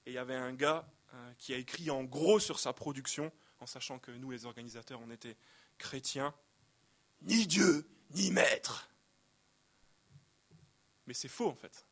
Et 0.05 0.11
il 0.11 0.13
y 0.13 0.17
avait 0.17 0.35
un 0.35 0.53
gars 0.53 0.89
euh, 1.13 1.33
qui 1.37 1.53
a 1.53 1.57
écrit 1.57 1.89
en 1.91 2.03
gros 2.03 2.39
sur 2.39 2.59
sa 2.59 2.73
production, 2.73 3.31
en 3.59 3.65
sachant 3.65 3.99
que 3.99 4.11
nous, 4.11 4.31
les 4.31 4.45
organisateurs, 4.45 4.99
on 5.01 5.11
était 5.11 5.37
chrétiens, 5.77 6.33
ni 7.21 7.45
Dieu, 7.45 7.87
ni 8.11 8.31
maître. 8.31 8.89
Mais 11.05 11.13
c'est 11.13 11.27
faux 11.27 11.49
en 11.49 11.55
fait. 11.55 11.85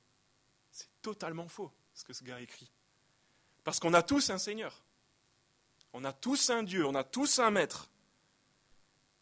C'est 0.71 0.89
totalement 1.01 1.47
faux 1.47 1.71
ce 1.93 2.03
que 2.03 2.13
ce 2.13 2.23
gars 2.23 2.39
écrit. 2.39 2.71
Parce 3.63 3.79
qu'on 3.79 3.93
a 3.93 4.03
tous 4.03 4.29
un 4.29 4.37
Seigneur. 4.37 4.83
On 5.93 6.03
a 6.03 6.13
tous 6.13 6.49
un 6.49 6.63
Dieu, 6.63 6.85
on 6.85 6.95
a 6.95 7.03
tous 7.03 7.39
un 7.39 7.49
maître. 7.49 7.89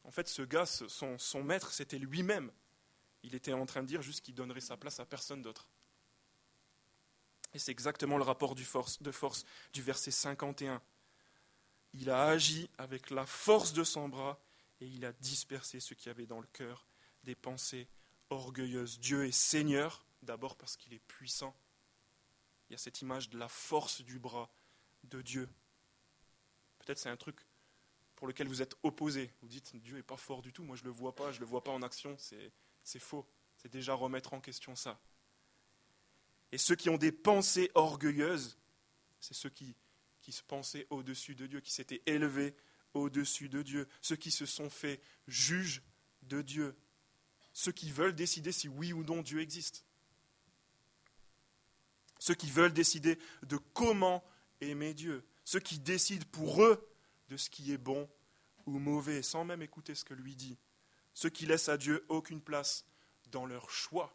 En 0.06 0.12
fait, 0.12 0.28
ce 0.28 0.44
gars, 0.44 0.66
son, 0.66 1.44
maître, 1.44 1.74
c'était 1.74 1.98
lui-même. 1.98 2.52
Il 3.24 3.36
était 3.36 3.54
en 3.54 3.66
train 3.66 3.82
de 3.82 3.88
dire 3.88 4.02
juste 4.02 4.22
qu'il 4.24 4.36
donnerait 4.36 4.62
sa 4.62 4.78
place 4.78 5.00
à 5.00 5.06
personne 5.06 5.42
d'autre. 5.42 5.68
Et 7.54 7.60
c'est 7.60 7.72
exactement 7.72 8.18
le 8.18 8.24
rapport 8.24 8.54
de 8.56 8.64
force 8.64 9.46
du 9.74 9.82
verset 9.82 10.12
51. 10.12 10.82
Il 11.94 12.10
a 12.10 12.28
agi 12.28 12.70
avec 12.78 13.10
la 13.10 13.26
force 13.26 13.74
de 13.74 13.84
son 13.84 14.10
bras 14.10 14.40
et 14.82 14.86
il 14.86 15.06
a 15.06 15.14
dispersé 15.14 15.80
ce 15.80 15.94
qui 15.94 16.10
avait 16.10 16.26
dans 16.26 16.42
le 16.42 16.48
cœur 16.48 16.86
des 17.24 17.36
pensées 17.36 17.88
orgueilleuses. 18.30 19.00
Dieu 19.00 19.26
est 19.26 19.32
Seigneur, 19.32 20.06
d'abord 20.22 20.56
parce 20.56 20.76
qu'il 20.78 20.94
est 20.94 21.00
puissant. 21.00 21.56
Il 22.70 22.74
y 22.74 22.76
a 22.76 22.78
cette 22.78 23.02
image 23.02 23.30
de 23.30 23.38
la 23.38 23.48
force 23.48 24.02
du 24.02 24.20
bras 24.20 24.52
de 25.06 25.22
Dieu. 25.22 25.50
Peut-être 26.80 27.00
c'est 27.00 27.10
un 27.10 27.18
truc 27.18 27.40
pour 28.16 28.28
lequel 28.28 28.48
vous 28.48 28.62
êtes 28.62 28.76
opposé. 28.84 29.32
Vous 29.42 29.48
dites 29.48 29.76
Dieu 29.76 29.96
n'est 29.96 30.04
pas 30.04 30.18
fort 30.18 30.42
du 30.42 30.54
tout, 30.54 30.64
moi 30.64 30.76
je 30.76 30.84
ne 30.84 30.88
le 30.88 30.94
vois 30.94 31.16
pas, 31.16 31.32
je 31.32 31.38
ne 31.38 31.42
le 31.42 31.48
vois 31.48 31.64
pas 31.64 31.72
en 31.72 31.82
action, 31.82 32.16
c'est 32.18 33.00
faux. 33.00 33.28
C'est 33.58 33.72
déjà 33.72 33.94
remettre 33.94 34.34
en 34.34 34.42
question 34.42 34.76
ça. 34.76 35.00
Et 36.52 36.58
ceux 36.58 36.76
qui 36.76 36.90
ont 36.90 36.98
des 36.98 37.12
pensées 37.12 37.72
orgueilleuses, 37.74 38.58
c'est 39.20 39.34
ceux 39.34 39.50
qui, 39.50 39.76
qui 40.22 40.32
se 40.32 40.44
pensaient 40.44 40.88
au-dessus 40.90 41.36
de 41.36 41.48
Dieu, 41.48 41.60
qui 41.60 41.72
s'étaient 41.72 42.02
élevés 42.06 42.56
au-dessus 42.94 43.50
de 43.50 43.62
Dieu, 43.62 43.88
ceux 44.02 44.16
qui 44.16 44.32
se 44.32 44.46
sont 44.46 44.70
fait 44.70 45.02
juges 45.28 45.82
de 46.24 46.42
Dieu, 46.42 46.76
ceux 47.54 47.72
qui 47.72 47.92
veulent 47.92 48.16
décider 48.16 48.52
si 48.52 48.68
oui 48.68 48.94
ou 48.94 49.04
non 49.04 49.22
Dieu 49.22 49.42
existe, 49.42 49.84
ceux 52.20 52.36
qui 52.36 52.50
veulent 52.50 52.74
décider 52.74 53.20
de 53.44 53.58
comment 53.74 54.24
aimer 54.62 54.94
Dieu, 54.94 55.26
ceux 55.44 55.60
qui 55.60 55.80
décident 55.80 56.26
pour 56.32 56.64
eux 56.64 56.95
de 57.30 57.38
ce 57.38 57.50
qui 57.50 57.72
est 57.72 57.78
bon 57.78 58.10
ou 58.66 58.80
mauvais, 58.80 59.22
sans 59.22 59.46
même 59.46 59.62
écouter 59.62 59.96
ce 59.96 60.06
que 60.06 60.14
lui 60.14 60.36
dit. 60.36 60.58
Ceux 61.14 61.30
qui 61.30 61.46
laissent 61.46 61.70
à 61.70 61.78
Dieu 61.78 62.06
aucune 62.10 62.42
place 62.42 62.86
dans 63.32 63.46
leur 63.46 63.70
choix, 63.70 64.14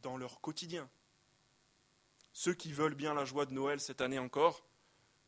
dans 0.00 0.16
leur 0.16 0.40
quotidien. 0.40 0.88
Ceux 2.32 2.54
qui 2.54 2.72
veulent 2.72 2.94
bien 2.94 3.14
la 3.14 3.24
joie 3.24 3.46
de 3.46 3.52
Noël 3.52 3.80
cette 3.80 4.00
année 4.00 4.18
encore, 4.18 4.64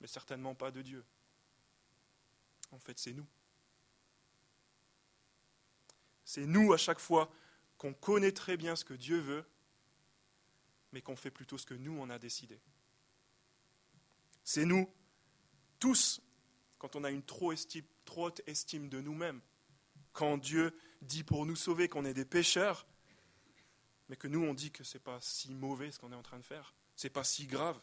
mais 0.01 0.07
certainement 0.07 0.55
pas 0.55 0.71
de 0.71 0.83
Dieu. 0.83 1.05
En 2.71 2.79
fait, 2.79 2.99
c'est 2.99 3.13
nous. 3.13 3.27
C'est 6.25 6.47
nous 6.47 6.73
à 6.73 6.77
chaque 6.77 6.99
fois 6.99 7.33
qu'on 7.79 7.95
connaît 7.95 8.33
très 8.33 8.57
bien 8.57 8.77
ce 8.77 8.85
que 8.85 8.95
Dieu 8.95 9.19
veut, 9.19 9.45
mais 10.93 11.01
qu'on 11.01 11.17
fait 11.17 11.31
plutôt 11.31 11.57
ce 11.57 11.67
que 11.67 11.75
nous 11.75 11.97
on 11.99 12.11
a 12.11 12.19
décidé. 12.19 12.61
C'est 14.45 14.65
nous, 14.65 14.91
tous 15.79 16.21
quand 16.79 16.97
on 16.97 17.05
a 17.05 17.11
une 17.11 17.23
trop, 17.23 17.53
haute 18.17 18.41
estime 18.47 18.89
de 18.89 19.01
nous-mêmes, 19.01 19.41
quand 20.13 20.39
Dieu 20.39 20.77
dit 21.03 21.25
pour 21.25 21.47
nous 21.47 21.57
sauver 21.57 21.89
qu'on 21.89 22.05
est 22.05 22.15
des 22.15 22.25
pécheurs, 22.25 22.87
mais 24.09 24.17
que 24.17 24.29
nous 24.29 24.43
on 24.43 24.55
dit 24.55 24.71
que 24.71 24.85
ce 24.85 24.97
n'est 24.97 25.03
pas 25.03 25.21
si 25.21 25.53
mauvais 25.53 25.91
ce 25.91 25.99
qu'on 25.99 26.13
est 26.13 26.17
en 26.17 26.23
train 26.23 26.39
de 26.39 26.45
faire, 26.45 26.75
ce 26.97 27.07
n'est 27.07 27.13
pas 27.13 27.25
si 27.25 27.47
grave. 27.47 27.79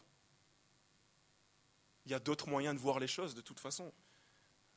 Il 2.04 2.12
y 2.12 2.14
a 2.14 2.20
d'autres 2.20 2.48
moyens 2.48 2.74
de 2.74 2.80
voir 2.80 2.98
les 2.98 3.08
choses 3.08 3.34
de 3.34 3.40
toute 3.40 3.60
façon. 3.60 3.92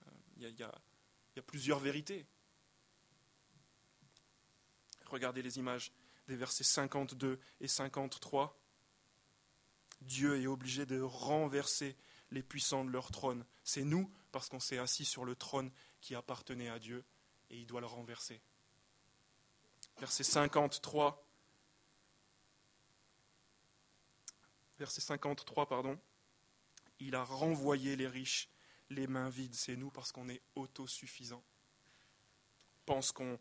Euh, 0.08 0.12
il 0.38 0.49
y 0.49 0.63
a 0.63 1.43
plusieurs 1.45 1.79
vérités. 1.79 2.25
Regardez 5.05 5.41
les 5.41 5.58
images 5.58 5.91
des 6.27 6.36
versets 6.36 6.63
52 6.63 7.39
et 7.62 7.67
53. 7.67 8.58
Dieu 10.01 10.41
est 10.41 10.47
obligé 10.47 10.86
de 10.86 11.01
renverser 11.01 11.95
les 12.31 12.43
puissants 12.43 12.85
de 12.85 12.91
leur 12.91 13.11
trône. 13.11 13.45
C'est 13.63 13.83
nous, 13.83 14.11
parce 14.31 14.49
qu'on 14.49 14.59
s'est 14.59 14.77
assis 14.77 15.05
sur 15.05 15.25
le 15.25 15.35
trône 15.35 15.71
qui 16.01 16.15
appartenait 16.15 16.69
à 16.69 16.79
Dieu, 16.79 17.03
et 17.49 17.57
il 17.57 17.65
doit 17.65 17.81
le 17.81 17.87
renverser. 17.87 18.41
Verset 19.97 20.23
53. 20.23 21.25
Verset 24.77 25.01
53, 25.01 25.67
pardon. 25.67 25.99
Il 26.99 27.15
a 27.15 27.23
renvoyé 27.23 27.95
les 27.95 28.07
riches 28.07 28.49
les 28.89 29.07
mains 29.07 29.29
vides. 29.29 29.55
C'est 29.55 29.75
nous 29.75 29.91
parce 29.91 30.11
qu'on 30.11 30.29
est 30.29 30.41
autosuffisant. 30.55 31.43
Pense 32.85 33.11
qu'on 33.11 33.37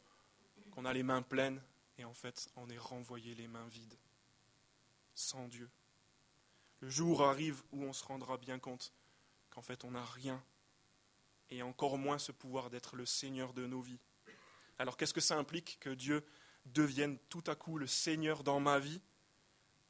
a 0.85 0.93
les 0.93 1.03
mains 1.03 1.23
pleines 1.23 1.63
et 1.97 2.05
en 2.05 2.15
fait 2.15 2.51
on 2.57 2.69
est 2.69 2.79
renvoyé 2.79 3.35
les 3.35 3.49
mains 3.49 3.67
vides. 3.69 3.97
Sans 5.15 5.49
Dieu. 5.49 5.71
Le 6.81 6.89
jour 6.89 7.23
arrive 7.23 7.63
où 7.73 7.83
on 7.85 7.93
se 7.93 8.05
rendra 8.05 8.37
bien 8.37 8.59
compte 8.59 8.93
qu'en 9.51 9.63
fait 9.63 9.85
on 9.85 9.93
n'a 9.93 10.05
rien, 10.05 10.43
et 11.51 11.63
encore 11.63 11.99
moins 11.99 12.19
ce 12.19 12.33
pouvoir 12.33 12.71
d'être 12.71 12.97
le 12.97 13.07
Seigneur 13.07 13.53
de 13.53 13.67
nos 13.67 13.81
vies. 13.81 14.01
Alors 14.79 14.97
qu'est-ce 14.97 15.15
que 15.15 15.21
ça 15.21 15.37
implique 15.37 15.79
que 15.81 15.91
Dieu 15.91 16.25
devienne 16.67 17.19
tout 17.29 17.43
à 17.47 17.55
coup 17.55 17.79
le 17.79 17.87
Seigneur 17.87 18.45
dans 18.45 18.61
ma 18.61 18.79
vie, 18.79 19.01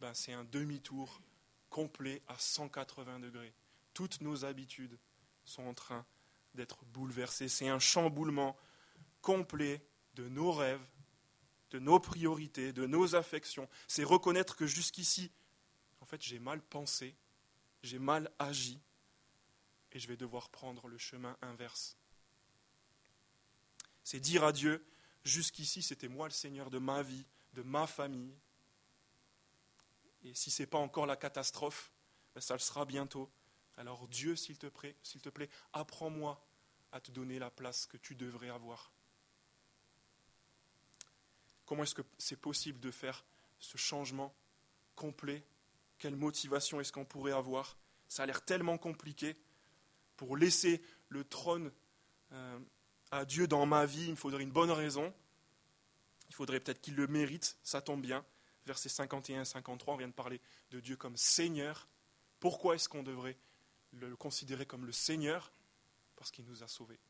ben 0.01 0.15
c'est 0.15 0.33
un 0.33 0.45
demi-tour 0.45 1.21
complet 1.69 2.23
à 2.29 2.39
180 2.39 3.21
degrés. 3.21 3.53
Toutes 3.95 4.21
nos 4.21 4.45
habitudes 4.45 4.99
sont 5.45 5.65
en 5.65 5.75
train 5.75 6.07
d'être 6.55 6.85
bouleversées. 6.87 7.49
C'est 7.49 7.69
un 7.69 7.79
chamboulement 7.79 8.57
complet 9.21 9.85
de 10.15 10.29
nos 10.29 10.53
rêves, 10.53 10.87
de 11.71 11.79
nos 11.79 12.01
priorités, 12.01 12.73
de 12.73 12.87
nos 12.87 13.15
affections. 13.15 13.69
C'est 13.87 14.05
reconnaître 14.05 14.57
que 14.57 14.67
jusqu'ici, 14.67 15.31
fait, 16.09 16.23
j'ai 16.23 16.39
mal 16.39 16.61
pensé, 16.63 17.15
j'ai 17.83 17.99
mal 17.99 18.31
agi, 18.39 18.81
et 19.93 19.99
je 19.99 20.09
vais 20.09 20.17
devoir 20.17 20.51
prendre 20.51 20.89
le 20.89 20.99
chemin 20.99 21.37
inverse. 21.43 21.97
C'est 24.05 24.21
dire 24.21 24.45
à 24.45 24.53
Dieu, 24.53 24.85
jusqu'ici 25.25 25.83
c'était 25.83 26.09
moi 26.09 26.29
le 26.29 26.33
Seigneur 26.33 26.71
de 26.71 26.79
ma 26.79 27.03
vie, 27.03 27.27
de 27.53 27.63
ma 27.63 27.87
famille, 27.87 28.35
et 30.25 30.35
si 30.35 30.51
ce 30.51 30.63
n'est 30.63 30.67
pas 30.67 30.79
encore 30.79 31.07
la 31.07 31.17
catastrophe, 31.17 31.93
ben 32.35 32.41
ça 32.41 32.55
le 32.55 32.61
sera 32.61 32.85
bientôt. 32.85 33.31
Alors 33.77 34.09
Dieu, 34.09 34.35
s'il 34.35 34.59
te 34.59 34.67
plaît, 34.67 34.97
s'il 35.03 35.21
te 35.21 35.29
plaît, 35.29 35.49
apprends-moi 35.73 36.45
à 36.91 37.01
te 37.01 37.11
donner 37.11 37.39
la 37.39 37.51
place 37.51 37.87
que 37.87 37.97
tu 37.97 38.15
devrais 38.15 38.49
avoir. 38.49 38.93
Comment 41.67 41.83
est-ce 41.83 41.95
que 41.95 42.03
c'est 42.17 42.41
possible 42.41 42.81
de 42.81 42.91
faire 42.91 43.25
ce 43.61 43.77
changement 43.77 44.35
complet 44.97 45.45
Quelle 45.99 46.17
motivation 46.17 46.81
est-ce 46.81 46.93
qu'on 46.93 47.05
pourrait 47.05 47.33
avoir? 47.33 47.77
Ça 48.09 48.23
a 48.23 48.27
l'air 48.27 48.45
tellement 48.45 48.79
compliqué. 48.79 49.37
Pour 50.17 50.37
laisser 50.37 50.83
le 51.09 51.25
trône 51.25 51.73
euh, 52.33 52.59
à 53.11 53.25
Dieu 53.25 53.47
dans 53.47 53.67
ma 53.67 53.87
vie, 53.87 54.07
il 54.07 54.13
me 54.13 54.17
faudrait 54.17 54.43
une 54.43 54.53
bonne 54.53 54.71
raison. 54.71 55.13
Il 56.29 56.35
faudrait 56.35 56.61
peut-être 56.61 56.81
qu'il 56.81 56.95
le 56.95 57.07
mérite, 57.07 57.57
ça 57.63 57.81
tombe 57.81 58.03
bien 58.03 58.25
versets 58.69 58.89
51 58.89 59.43
et 59.43 59.45
53, 59.45 59.95
on 59.95 59.97
vient 59.97 60.09
de 60.09 60.13
parler 60.13 60.41
de 60.71 60.79
Dieu 60.79 60.97
comme 60.97 61.17
Seigneur. 61.17 61.89
Pourquoi 62.39 62.77
est-ce 62.77 62.89
qu'on 62.89 63.03
devrait 63.03 63.37
le 63.93 64.15
considérer 64.15 64.67
comme 64.67 64.87
le 64.87 64.93
Seigneur? 64.93 65.53
Parce 66.15 66.31
qu'il 66.31 66.45
nous 66.45 66.63
a 66.63 66.69
sauvés. 66.69 67.01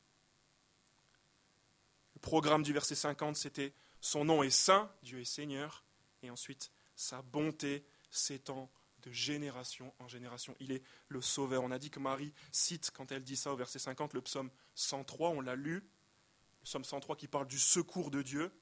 Le 2.15 2.21
programme 2.21 2.63
du 2.63 2.73
verset 2.73 2.95
50, 2.95 3.37
c'était 3.37 3.75
Son 4.01 4.25
nom 4.25 4.43
est 4.43 4.51
saint, 4.51 4.91
Dieu 5.03 5.21
est 5.21 5.25
Seigneur, 5.25 5.85
et 6.23 6.31
ensuite 6.31 6.71
sa 6.97 7.23
bonté 7.23 7.85
s'étend 8.11 8.71
de 9.09 9.13
génération 9.13 9.93
en 9.99 10.09
génération. 10.09 10.55
Il 10.61 10.71
est 10.71 10.83
le 11.09 11.21
Sauveur. 11.23 11.63
On 11.63 11.71
a 11.71 11.79
dit 11.79 11.91
que 11.91 11.99
Marie 11.99 12.33
cite, 12.53 12.91
quand 12.93 13.11
elle 13.11 13.25
dit 13.25 13.37
ça 13.37 13.53
au 13.53 13.57
verset 13.57 13.79
50, 13.79 14.13
le 14.13 14.21
psaume 14.21 14.51
103, 14.75 15.31
on 15.31 15.41
l'a 15.41 15.57
lu, 15.57 15.75
le 15.75 16.65
psaume 16.65 16.85
103 16.85 17.17
qui 17.17 17.27
parle 17.27 17.47
du 17.47 17.59
secours 17.59 18.11
de 18.11 18.23
Dieu. 18.23 18.53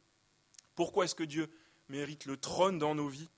Pourquoi 0.75 1.05
est-ce 1.05 1.15
que 1.15 1.25
Dieu 1.25 1.51
mérite 1.89 2.27
le 2.27 2.37
trône 2.37 2.79
dans 2.79 2.95
nos 2.95 3.09
vies, 3.09 3.29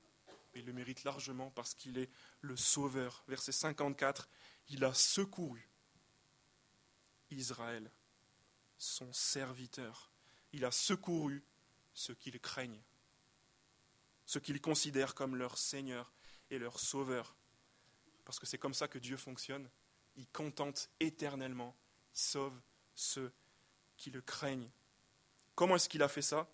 il 0.55 0.64
le 0.64 0.73
mérite 0.73 1.05
largement 1.05 1.51
parce 1.51 1.75
qu'il 1.75 1.99
est 1.99 2.11
le 2.40 2.57
Sauveur. 2.57 3.23
Verset 3.29 3.53
54, 3.53 4.29
il 4.68 4.85
a 4.85 4.92
secouru 4.92 5.68
Israël, 7.31 7.90
son 8.77 9.12
serviteur. 9.12 10.11
Il 10.53 10.64
a 10.64 10.71
secouru 10.71 11.44
ceux 11.94 12.14
qu'il 12.14 12.40
craignent, 12.40 12.83
ceux 14.27 14.40
qu'il 14.40 14.61
considère 14.61 15.14
comme 15.14 15.37
leur 15.37 15.59
Seigneur 15.59 16.12
et 16.51 16.59
leur 16.59 16.79
Sauveur. 16.79 17.35
Parce 18.25 18.39
que 18.39 18.47
c'est 18.47 18.59
comme 18.59 18.75
ça 18.75 18.89
que 18.89 18.99
Dieu 18.99 19.17
fonctionne. 19.17 19.69
Il 20.17 20.27
contente 20.29 20.91
éternellement, 21.01 21.75
il 22.15 22.19
sauve 22.19 22.61
ceux 22.95 23.33
qui 23.97 24.11
le 24.11 24.21
craignent. 24.21 24.71
Comment 25.55 25.77
est-ce 25.77 25.89
qu'il 25.89 26.03
a 26.03 26.09
fait 26.09 26.23
ça? 26.23 26.49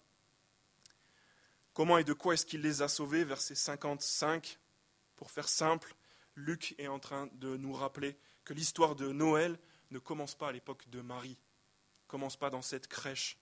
Comment 1.72 1.98
et 1.98 2.04
de 2.04 2.12
quoi 2.12 2.34
est-ce 2.34 2.46
qu'il 2.46 2.60
les 2.60 2.82
a 2.82 2.88
sauvés? 2.88 3.24
Verset 3.24 3.54
55. 3.54 4.58
Pour 5.16 5.30
faire 5.30 5.48
simple, 5.48 5.94
Luc 6.36 6.74
est 6.78 6.88
en 6.88 6.98
train 6.98 7.28
de 7.34 7.56
nous 7.56 7.72
rappeler 7.72 8.16
que 8.44 8.54
l'histoire 8.54 8.94
de 8.94 9.08
Noël 9.08 9.58
ne 9.90 9.98
commence 9.98 10.34
pas 10.34 10.48
à 10.48 10.52
l'époque 10.52 10.88
de 10.90 11.00
Marie, 11.00 11.38
ne 12.02 12.08
commence 12.08 12.36
pas 12.36 12.50
dans 12.50 12.62
cette 12.62 12.88
crèche. 12.88 13.38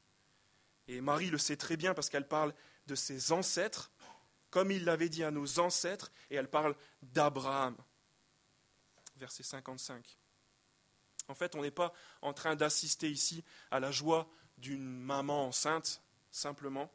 Et 0.88 1.00
Marie 1.00 1.30
le 1.30 1.38
sait 1.38 1.56
très 1.56 1.76
bien 1.76 1.94
parce 1.94 2.08
qu'elle 2.08 2.28
parle 2.28 2.54
de 2.86 2.94
ses 2.94 3.32
ancêtres, 3.32 3.90
comme 4.52 4.70
il 4.70 4.84
l'avait 4.84 5.08
dit 5.08 5.24
à 5.24 5.32
nos 5.32 5.58
ancêtres, 5.58 6.12
et 6.30 6.36
elle 6.36 6.48
parle 6.48 6.76
d'Abraham. 7.02 7.76
Verset 9.16 9.42
55. 9.42 10.16
En 11.26 11.34
fait, 11.34 11.56
on 11.56 11.62
n'est 11.62 11.72
pas 11.72 11.92
en 12.20 12.32
train 12.32 12.54
d'assister 12.54 13.10
ici 13.10 13.42
à 13.72 13.80
la 13.80 13.90
joie 13.90 14.30
d'une 14.58 14.86
maman 14.86 15.46
enceinte, 15.46 16.00
simplement 16.30 16.88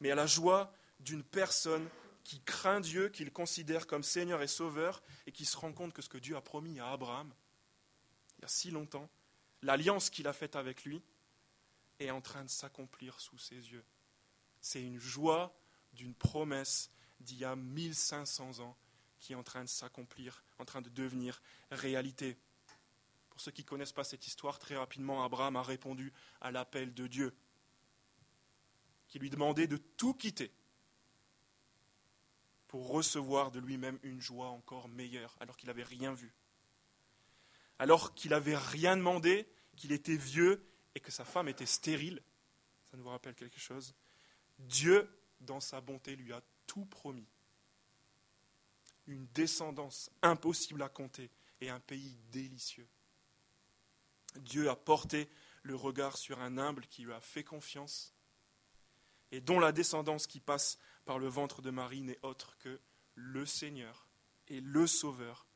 mais 0.00 0.10
à 0.10 0.14
la 0.14 0.26
joie 0.26 0.72
d'une 0.98 1.22
personne 1.22 1.88
qui 2.24 2.40
craint 2.42 2.80
Dieu, 2.80 3.08
qu'il 3.08 3.32
considère 3.32 3.86
comme 3.86 4.02
Seigneur 4.02 4.42
et 4.42 4.46
Sauveur, 4.46 5.02
et 5.26 5.32
qui 5.32 5.44
se 5.44 5.56
rend 5.56 5.72
compte 5.72 5.92
que 5.92 6.02
ce 6.02 6.08
que 6.08 6.18
Dieu 6.18 6.36
a 6.36 6.40
promis 6.40 6.80
à 6.80 6.90
Abraham, 6.90 7.32
il 8.38 8.42
y 8.42 8.44
a 8.44 8.48
si 8.48 8.70
longtemps, 8.70 9.08
l'alliance 9.62 10.10
qu'il 10.10 10.26
a 10.26 10.32
faite 10.32 10.56
avec 10.56 10.84
lui, 10.84 11.02
est 11.98 12.10
en 12.10 12.20
train 12.20 12.44
de 12.44 12.50
s'accomplir 12.50 13.20
sous 13.20 13.38
ses 13.38 13.56
yeux. 13.56 13.84
C'est 14.60 14.82
une 14.82 14.98
joie 14.98 15.54
d'une 15.92 16.14
promesse 16.14 16.90
d'il 17.20 17.38
y 17.38 17.44
a 17.44 17.56
1500 17.56 18.60
ans 18.60 18.76
qui 19.18 19.32
est 19.32 19.36
en 19.36 19.42
train 19.42 19.62
de 19.62 19.68
s'accomplir, 19.68 20.42
en 20.58 20.64
train 20.64 20.80
de 20.80 20.88
devenir 20.88 21.42
réalité. 21.70 22.38
Pour 23.28 23.40
ceux 23.40 23.50
qui 23.50 23.62
ne 23.62 23.66
connaissent 23.66 23.92
pas 23.92 24.04
cette 24.04 24.26
histoire, 24.26 24.58
très 24.58 24.76
rapidement, 24.76 25.24
Abraham 25.24 25.56
a 25.56 25.62
répondu 25.62 26.12
à 26.40 26.50
l'appel 26.50 26.94
de 26.94 27.06
Dieu 27.06 27.34
qui 29.10 29.18
lui 29.18 29.28
demandait 29.28 29.66
de 29.66 29.76
tout 29.76 30.14
quitter 30.14 30.52
pour 32.68 32.88
recevoir 32.88 33.50
de 33.50 33.58
lui-même 33.58 33.98
une 34.04 34.20
joie 34.20 34.46
encore 34.46 34.88
meilleure, 34.88 35.36
alors 35.40 35.56
qu'il 35.56 35.66
n'avait 35.66 35.82
rien 35.82 36.14
vu. 36.14 36.32
Alors 37.80 38.14
qu'il 38.14 38.30
n'avait 38.30 38.56
rien 38.56 38.96
demandé, 38.96 39.48
qu'il 39.76 39.90
était 39.90 40.16
vieux 40.16 40.64
et 40.94 41.00
que 41.00 41.10
sa 41.10 41.24
femme 41.24 41.48
était 41.48 41.66
stérile. 41.66 42.22
Ça 42.90 42.96
nous 42.96 43.08
rappelle 43.08 43.34
quelque 43.34 43.58
chose. 43.58 43.94
Dieu, 44.60 45.10
dans 45.40 45.60
sa 45.60 45.80
bonté, 45.80 46.16
lui 46.16 46.32
a 46.32 46.42
tout 46.66 46.84
promis. 46.84 47.26
Une 49.06 49.26
descendance 49.28 50.10
impossible 50.22 50.82
à 50.82 50.88
compter 50.88 51.30
et 51.60 51.70
un 51.70 51.80
pays 51.80 52.16
délicieux. 52.30 52.88
Dieu 54.36 54.70
a 54.70 54.76
porté 54.76 55.28
le 55.62 55.74
regard 55.74 56.16
sur 56.16 56.40
un 56.40 56.58
humble 56.58 56.86
qui 56.86 57.02
lui 57.02 57.12
a 57.12 57.20
fait 57.20 57.44
confiance 57.44 58.14
et 59.32 59.40
dont 59.40 59.58
la 59.58 59.72
descendance 59.72 60.26
qui 60.26 60.40
passe 60.40 60.78
par 61.04 61.18
le 61.18 61.28
ventre 61.28 61.62
de 61.62 61.70
Marie 61.70 62.02
n'est 62.02 62.18
autre 62.22 62.56
que 62.58 62.80
le 63.14 63.46
Seigneur 63.46 64.08
et 64.48 64.60
le 64.60 64.86
Sauveur 64.86 65.46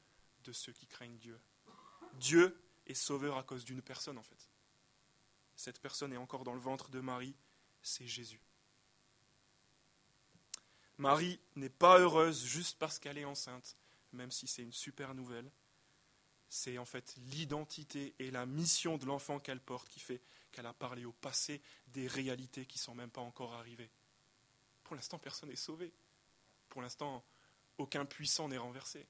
de 0.45 0.53
ceux 0.53 0.73
qui 0.73 0.87
craignent 0.87 1.19
Dieu. 1.19 1.41
Dieu 2.15 2.61
est 2.87 2.95
sauveur 2.95 3.39
à 3.39 3.43
cause 3.43 3.65
d'une 3.65 3.83
personne 3.83 4.19
en 4.19 4.23
fait. 4.23 4.51
Cette 5.57 5.81
personne 5.81 6.13
est 6.13 6.19
encore 6.19 6.45
dans 6.45 6.55
le 6.55 6.61
ventre 6.61 6.91
de 6.91 7.01
Marie, 7.01 7.35
c'est 7.83 8.07
Jésus. 8.07 8.41
Marie 10.99 11.41
n'est 11.57 11.69
pas 11.69 11.99
heureuse 11.99 12.45
juste 12.45 12.79
parce 12.79 12.99
qu'elle 12.99 13.19
est 13.19 13.25
enceinte, 13.25 13.77
même 14.13 14.31
si 14.31 14.47
c'est 14.47 14.63
une 14.63 14.73
super 14.73 15.15
nouvelle. 15.15 15.51
C'est 16.49 16.79
en 16.79 16.85
fait 16.85 17.17
l'identité 17.31 18.15
et 18.19 18.31
la 18.31 18.47
mission 18.47 18.97
de 18.97 19.07
l'enfant 19.07 19.41
qu'elle 19.41 19.61
porte 19.61 19.89
qui 19.89 19.99
fait 19.99 20.21
qu'elle 20.53 20.67
a 20.67 20.73
parlé 20.73 21.05
au 21.05 21.13
passé 21.13 21.61
des 21.89 22.07
réalités 22.07 22.65
qui 22.65 22.79
ne 22.79 22.83
sont 22.83 22.95
même 22.95 23.11
pas 23.11 23.21
encore 23.21 23.55
arrivées. 23.55 23.91
Pour 24.85 24.95
l'instant, 24.95 25.19
personne 25.19 25.49
n'est 25.49 25.57
sauvé. 25.57 25.93
Pour 26.69 26.81
l'instant, 26.81 27.25
aucun 27.79 28.05
puissant 28.05 28.49
n'est 28.49 28.59
renversé. 28.59 29.05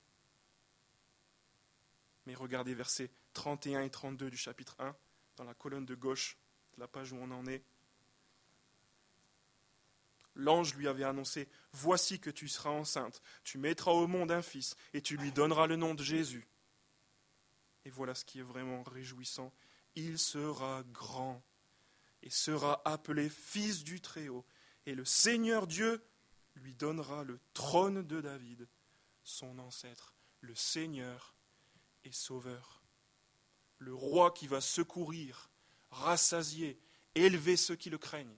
Mais 2.26 2.34
regardez 2.34 2.74
versets 2.74 3.10
31 3.34 3.82
et 3.82 3.90
32 3.90 4.30
du 4.30 4.36
chapitre 4.38 4.76
1, 4.78 4.96
dans 5.36 5.44
la 5.44 5.54
colonne 5.54 5.84
de 5.84 5.94
gauche 5.94 6.38
de 6.76 6.80
la 6.80 6.88
page 6.88 7.12
où 7.12 7.16
on 7.16 7.30
en 7.30 7.46
est. 7.46 7.62
L'ange 10.34 10.74
lui 10.74 10.88
avait 10.88 11.04
annoncé 11.04 11.48
Voici 11.72 12.18
que 12.20 12.30
tu 12.30 12.48
seras 12.48 12.70
enceinte, 12.70 13.22
tu 13.44 13.58
mettras 13.58 13.92
au 13.92 14.06
monde 14.06 14.32
un 14.32 14.42
fils, 14.42 14.76
et 14.92 15.00
tu 15.00 15.16
lui 15.16 15.32
donneras 15.32 15.66
le 15.66 15.76
nom 15.76 15.94
de 15.94 16.02
Jésus. 16.02 16.46
Et 17.84 17.90
voilà 17.90 18.14
ce 18.14 18.24
qui 18.24 18.38
est 18.38 18.42
vraiment 18.42 18.82
réjouissant 18.82 19.52
il 19.96 20.18
sera 20.18 20.82
grand 20.92 21.42
et 22.22 22.30
sera 22.30 22.82
appelé 22.84 23.28
fils 23.28 23.84
du 23.84 24.00
Très-Haut. 24.00 24.44
Et 24.86 24.94
le 24.94 25.04
Seigneur 25.04 25.66
Dieu 25.66 26.04
lui 26.56 26.74
donnera 26.74 27.24
le 27.24 27.38
trône 27.52 28.02
de 28.02 28.20
David, 28.20 28.68
son 29.22 29.58
ancêtre, 29.58 30.14
le 30.40 30.54
Seigneur 30.54 31.34
et 32.04 32.12
Sauveur. 32.12 32.82
Le 33.78 33.94
roi 33.94 34.30
qui 34.30 34.46
va 34.46 34.60
secourir, 34.60 35.50
rassasier, 35.90 36.78
élever 37.14 37.56
ceux 37.56 37.76
qui 37.76 37.90
le 37.90 37.98
craignent, 37.98 38.36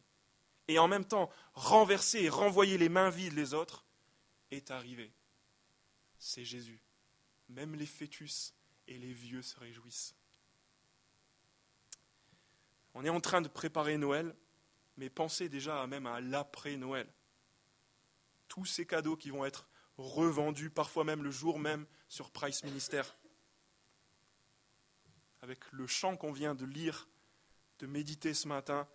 et 0.69 0.79
en 0.79 0.89
même 0.89 1.05
temps 1.05 1.31
renverser 1.55 2.23
et 2.23 2.29
renvoyer 2.29 2.79
les 2.79 2.89
mains 2.89 3.11
vides 3.11 3.35
les 3.35 3.55
autres, 3.55 3.85
est 4.51 4.71
arrivé. 4.71 5.13
C'est 6.19 6.45
Jésus. 6.45 6.81
Même 7.49 7.75
les 7.75 7.87
fœtus 7.87 8.55
et 8.89 8.99
les 8.99 9.13
vieux 9.13 9.43
se 9.43 9.59
réjouissent. 9.59 10.15
On 12.95 13.05
est 13.05 13.11
en 13.11 13.21
train 13.21 13.41
de 13.41 13.49
préparer 13.49 13.99
Noël. 13.99 14.35
mais 14.97 15.11
pensez 15.11 15.51
déjà 15.51 15.87
même 15.87 16.07
à 16.07 16.21
l'après-Noël. 16.21 17.07
Tous 18.49 18.65
ces 18.65 18.87
cadeaux 18.87 19.17
qui 19.17 19.31
vont 19.31 19.45
être 19.45 19.69
revendus, 19.99 20.71
parfois 20.71 21.05
même 21.05 21.23
le 21.23 21.31
jour 21.31 21.59
même, 21.59 21.87
sur 22.09 22.31
Price 22.31 22.65
Minister. 22.65 23.03
Avec 25.43 25.61
le 25.73 25.87
chant 25.87 26.17
qu'on 26.17 26.33
vient 26.33 26.55
de 26.55 26.65
lire, 26.65 27.09
de 27.79 27.87
méditer 27.87 28.33
ce 28.33 28.49
matin, 28.49 28.89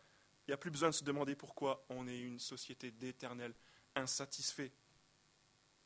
il 0.48 0.52
n'y 0.52 0.54
a 0.54 0.58
plus 0.58 0.72
besoin 0.72 0.90
de 0.90 0.96
se 0.96 1.04
demander 1.04 1.36
pourquoi 1.36 1.86
on 1.90 2.08
est 2.08 2.20
une 2.20 2.40
société 2.40 2.92
d'éternel 2.92 3.54
insatisfait. 3.96 4.72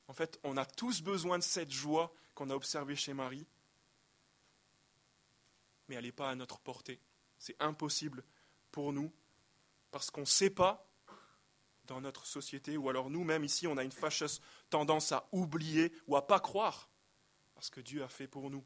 En 0.08 0.14
fait, 0.14 0.40
on 0.44 0.58
a 0.58 0.66
tous 0.66 1.02
besoin 1.02 1.38
de 1.38 1.44
cette 1.44 1.72
joie 1.72 2.14
qu'on 2.34 2.50
a 2.50 2.56
observée 2.56 2.96
chez 2.96 3.14
Marie, 3.14 3.46
mais 5.88 5.96
elle 5.96 6.06
n'est 6.06 6.12
pas 6.12 6.30
à 6.30 6.36
notre 6.36 6.60
portée. 6.60 7.00
C'est 7.38 7.62
impossible 7.62 8.24
pour 8.72 8.94
nous, 8.94 9.12
parce 9.92 10.10
qu'on 10.10 10.22
ne 10.22 10.26
sait 10.26 10.50
pas 10.50 10.88
dans 11.86 12.02
notre 12.02 12.26
société, 12.26 12.78
ou 12.78 12.90
alors 12.90 13.10
nous-mêmes 13.10 13.44
ici, 13.44 13.68
on 13.68 13.78
a 13.78 13.84
une 13.84 13.92
fâcheuse 13.92 14.42
tendance 14.70 15.12
à 15.12 15.28
oublier 15.32 15.94
ou 16.08 16.16
à 16.16 16.26
pas 16.26 16.40
croire 16.40 16.90
parce 17.56 17.70
que 17.70 17.82
Dieu 17.82 18.04
a 18.04 18.10
fait 18.10 18.28
pour 18.28 18.52
nous. 18.52 18.64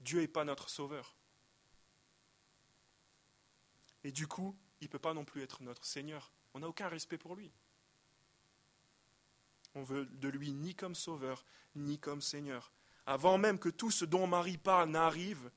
Dieu 0.00 0.20
n'est 0.20 0.28
pas 0.28 0.44
notre 0.44 0.68
sauveur. 0.68 1.16
Et 4.04 4.12
du 4.12 4.28
coup, 4.28 4.56
il 4.84 4.88
ne 4.88 4.92
peut 4.92 4.98
pas 4.98 5.14
non 5.14 5.24
plus 5.24 5.42
être 5.42 5.62
notre 5.62 5.84
Seigneur. 5.86 6.30
On 6.52 6.60
n'a 6.60 6.68
aucun 6.68 6.88
respect 6.88 7.16
pour 7.16 7.34
lui. 7.34 7.50
On 9.74 9.82
veut 9.82 10.04
de 10.06 10.28
lui 10.28 10.52
ni 10.52 10.74
comme 10.74 10.94
sauveur, 10.94 11.44
ni 11.74 11.98
comme 11.98 12.20
Seigneur. 12.20 12.70
Avant 13.06 13.38
même 13.38 13.58
que 13.58 13.70
tout 13.70 13.90
ce 13.90 14.04
dont 14.04 14.26
Marie 14.26 14.58
parle 14.58 14.90
n'arrive, 14.90 15.50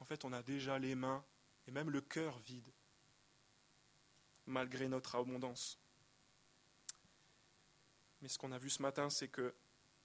en 0.00 0.04
fait, 0.04 0.24
on 0.24 0.32
a 0.32 0.42
déjà 0.42 0.78
les 0.78 0.94
mains 0.94 1.24
et 1.66 1.70
même 1.70 1.90
le 1.90 2.00
cœur 2.00 2.38
vide, 2.40 2.70
malgré 4.46 4.86
notre 4.88 5.16
abondance. 5.16 5.78
Mais 8.20 8.28
ce 8.28 8.38
qu'on 8.38 8.52
a 8.52 8.58
vu 8.58 8.70
ce 8.70 8.82
matin, 8.82 9.08
c'est 9.10 9.28
que 9.28 9.54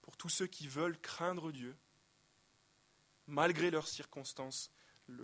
pour 0.02 0.16
tous 0.16 0.30
ceux 0.30 0.48
qui 0.48 0.68
veulent 0.68 1.00
craindre 1.00 1.52
Dieu, 1.52 1.78
malgré 3.28 3.72
leurs 3.72 3.88
circonstances, 3.88 4.72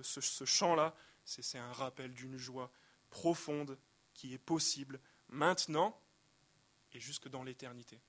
ce, 0.02 0.20
ce 0.22 0.46
chant-là, 0.46 0.94
c'est 1.24 1.58
un 1.58 1.72
rappel 1.72 2.14
d'une 2.14 2.38
joie 2.38 2.72
profonde 3.10 3.78
qui 4.14 4.34
est 4.34 4.40
possible 4.40 5.00
maintenant 5.30 6.00
et 6.94 7.00
jusque 7.00 7.28
dans 7.28 7.44
l'éternité. 7.44 8.00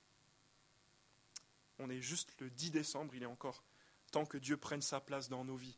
On 1.79 1.91
est 1.91 2.01
juste 2.01 2.35
le 2.41 2.51
10 2.51 2.71
décembre, 2.71 3.15
il 3.15 3.23
est 3.23 3.27
encore 3.27 3.63
temps 4.11 4.27
que 4.27 4.39
Dieu 4.39 4.57
prenne 4.57 4.83
sa 4.83 5.01
place 5.01 5.29
dans 5.29 5.45
nos 5.45 5.57
vies. 5.57 5.77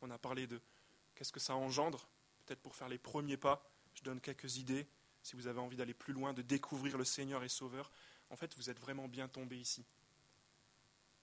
On 0.00 0.10
a 0.10 0.18
parlé 0.18 0.46
de 0.46 0.60
qu'est-ce 1.14 1.32
que 1.32 1.40
ça 1.40 1.54
engendre, 1.54 2.08
peut-être 2.44 2.60
pour 2.60 2.74
faire 2.74 2.88
les 2.88 2.98
premiers 2.98 3.36
pas, 3.36 3.68
je 3.94 4.02
donne 4.02 4.20
quelques 4.20 4.56
idées, 4.56 4.86
si 5.22 5.36
vous 5.36 5.46
avez 5.46 5.60
envie 5.60 5.76
d'aller 5.76 5.94
plus 5.94 6.12
loin, 6.12 6.32
de 6.32 6.42
découvrir 6.42 6.96
le 6.98 7.04
Seigneur 7.04 7.42
et 7.42 7.48
Sauveur. 7.48 7.90
En 8.30 8.36
fait, 8.36 8.54
vous 8.56 8.70
êtes 8.70 8.78
vraiment 8.78 9.08
bien 9.08 9.28
tombé 9.28 9.58
ici. 9.58 9.84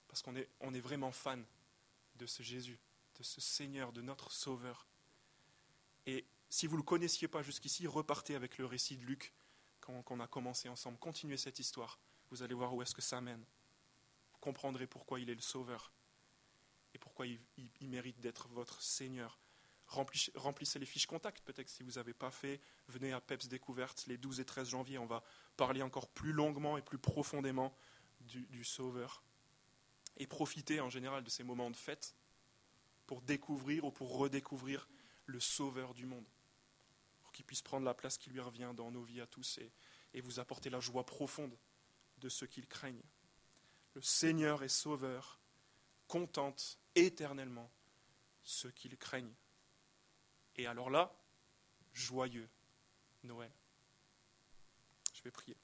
Parce 0.08 0.22
qu'on 0.22 0.36
est, 0.36 0.48
on 0.60 0.74
est 0.74 0.80
vraiment 0.80 1.12
fan 1.12 1.44
de 2.16 2.26
ce 2.26 2.42
Jésus, 2.42 2.78
de 3.18 3.22
ce 3.22 3.40
Seigneur, 3.40 3.92
de 3.92 4.02
notre 4.02 4.30
Sauveur. 4.30 4.86
Et 6.06 6.26
si 6.54 6.68
vous 6.68 6.76
ne 6.76 6.82
le 6.82 6.84
connaissiez 6.84 7.26
pas 7.26 7.42
jusqu'ici, 7.42 7.88
repartez 7.88 8.36
avec 8.36 8.58
le 8.58 8.64
récit 8.64 8.96
de 8.96 9.04
Luc 9.04 9.34
qu'on 9.80 10.20
a 10.20 10.28
commencé 10.28 10.68
ensemble. 10.68 10.96
Continuez 10.98 11.36
cette 11.36 11.58
histoire. 11.58 11.98
Vous 12.30 12.44
allez 12.44 12.54
voir 12.54 12.72
où 12.72 12.80
est-ce 12.80 12.94
que 12.94 13.02
ça 13.02 13.20
mène. 13.20 13.44
Vous 14.32 14.38
comprendrez 14.38 14.86
pourquoi 14.86 15.18
il 15.18 15.28
est 15.30 15.34
le 15.34 15.40
Sauveur 15.40 15.90
et 16.94 16.98
pourquoi 16.98 17.26
il, 17.26 17.40
mérite 17.88 18.20
d'être 18.20 18.46
votre 18.50 18.80
Seigneur. 18.80 19.40
Remplissez, 19.88 20.78
les 20.78 20.86
fiches 20.86 21.08
contact, 21.08 21.42
peut-être 21.42 21.68
si 21.68 21.82
vous 21.82 21.90
n'avez 21.90 22.14
pas 22.14 22.30
fait. 22.30 22.60
Venez 22.86 23.12
à 23.12 23.20
PEPS 23.20 23.48
Découverte 23.48 24.04
les 24.06 24.16
12 24.16 24.38
et 24.38 24.44
13 24.44 24.68
janvier. 24.68 24.98
On 24.98 25.06
va 25.06 25.24
parler 25.56 25.82
encore 25.82 26.06
plus 26.06 26.32
longuement 26.32 26.78
et 26.78 26.82
plus 26.82 26.98
profondément 26.98 27.76
du, 28.20 28.62
Sauveur. 28.62 29.24
Et 30.18 30.28
profitez 30.28 30.80
en 30.80 30.88
général 30.88 31.24
de 31.24 31.30
ces 31.30 31.42
moments 31.42 31.72
de 31.72 31.76
fête 31.76 32.14
pour 33.08 33.22
découvrir 33.22 33.86
ou 33.86 33.90
pour 33.90 34.16
redécouvrir 34.16 34.88
le 35.26 35.40
Sauveur 35.40 35.94
du 35.94 36.06
monde, 36.06 36.24
qu'il 37.34 37.44
puisse 37.44 37.60
prendre 37.60 37.84
la 37.84 37.92
place 37.92 38.16
qui 38.16 38.30
lui 38.30 38.40
revient 38.40 38.72
dans 38.74 38.90
nos 38.90 39.02
vies 39.02 39.20
à 39.20 39.26
tous 39.26 39.58
et, 39.58 40.20
vous 40.20 40.38
apporter 40.38 40.70
la 40.70 40.78
joie 40.78 41.04
profonde 41.04 41.58
de 42.18 42.28
ceux 42.28 42.46
qu'il 42.46 42.68
craignent. 42.68 43.02
Le 43.94 44.00
Seigneur 44.00 44.62
est 44.62 44.68
Sauveur, 44.68 45.40
contente 46.06 46.78
éternellement 46.94 47.70
ceux 48.42 48.70
qui 48.70 48.88
le 48.88 48.96
craignent. 48.96 49.34
Et 50.54 50.66
alors 50.66 50.88
là, 50.88 51.12
joyeux 51.92 52.48
Noël. 53.24 53.50
Je 55.12 55.22
vais 55.22 55.32
prier. 55.32 55.56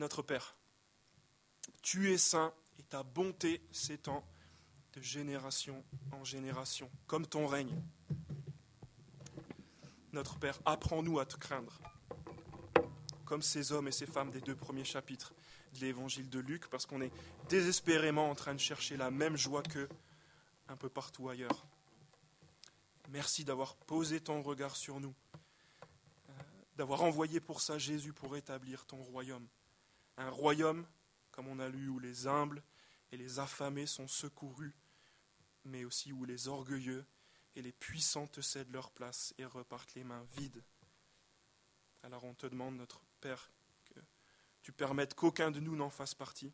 Notre 0.00 0.22
Père, 0.22 0.56
tu 1.82 2.10
es 2.10 2.16
saint 2.16 2.54
et 2.78 2.82
ta 2.84 3.02
bonté 3.02 3.60
s'étend 3.70 4.26
de 4.94 5.02
génération 5.02 5.84
en 6.12 6.24
génération, 6.24 6.90
comme 7.06 7.26
ton 7.26 7.46
règne. 7.46 7.78
Notre 10.14 10.38
Père, 10.38 10.58
apprends-nous 10.64 11.18
à 11.18 11.26
te 11.26 11.36
craindre, 11.36 11.78
comme 13.26 13.42
ces 13.42 13.72
hommes 13.72 13.88
et 13.88 13.92
ces 13.92 14.06
femmes 14.06 14.30
des 14.30 14.40
deux 14.40 14.56
premiers 14.56 14.86
chapitres 14.86 15.34
de 15.74 15.80
l'évangile 15.80 16.30
de 16.30 16.38
Luc, 16.38 16.68
parce 16.68 16.86
qu'on 16.86 17.02
est 17.02 17.12
désespérément 17.50 18.30
en 18.30 18.34
train 18.34 18.54
de 18.54 18.58
chercher 18.58 18.96
la 18.96 19.10
même 19.10 19.36
joie 19.36 19.62
qu'eux 19.62 19.90
un 20.68 20.76
peu 20.76 20.88
partout 20.88 21.28
ailleurs. 21.28 21.66
Merci 23.10 23.44
d'avoir 23.44 23.76
posé 23.76 24.18
ton 24.18 24.40
regard 24.40 24.76
sur 24.76 24.98
nous, 24.98 25.14
euh, 25.34 26.32
d'avoir 26.76 27.02
envoyé 27.02 27.38
pour 27.38 27.60
ça 27.60 27.76
Jésus 27.76 28.14
pour 28.14 28.34
établir 28.38 28.86
ton 28.86 28.96
royaume. 28.96 29.46
Un 30.16 30.30
royaume, 30.30 30.86
comme 31.30 31.48
on 31.48 31.58
a 31.58 31.68
lu, 31.68 31.88
où 31.88 31.98
les 31.98 32.26
humbles 32.26 32.62
et 33.12 33.16
les 33.16 33.38
affamés 33.38 33.86
sont 33.86 34.08
secourus, 34.08 34.74
mais 35.64 35.84
aussi 35.84 36.12
où 36.12 36.24
les 36.24 36.48
orgueilleux 36.48 37.04
et 37.56 37.62
les 37.62 37.72
puissants 37.72 38.26
te 38.26 38.40
cèdent 38.40 38.72
leur 38.72 38.90
place 38.90 39.34
et 39.38 39.44
repartent 39.44 39.94
les 39.94 40.04
mains 40.04 40.24
vides. 40.36 40.62
Alors 42.02 42.24
on 42.24 42.34
te 42.34 42.46
demande, 42.46 42.76
notre 42.76 43.02
Père, 43.20 43.50
que 43.86 44.00
tu 44.62 44.72
permettes 44.72 45.14
qu'aucun 45.14 45.50
de 45.50 45.60
nous 45.60 45.76
n'en 45.76 45.90
fasse 45.90 46.14
partie, 46.14 46.52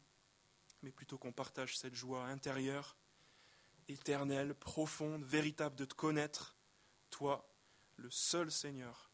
mais 0.82 0.90
plutôt 0.90 1.18
qu'on 1.18 1.32
partage 1.32 1.78
cette 1.78 1.94
joie 1.94 2.24
intérieure, 2.24 2.96
éternelle, 3.88 4.54
profonde, 4.54 5.24
véritable 5.24 5.76
de 5.76 5.84
te 5.84 5.94
connaître, 5.94 6.56
toi, 7.10 7.48
le 7.96 8.10
seul 8.10 8.50
Seigneur 8.50 9.10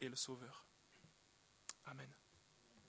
et 0.00 0.08
le 0.08 0.16
Sauveur. 0.16 0.66
Amen. 1.86 2.12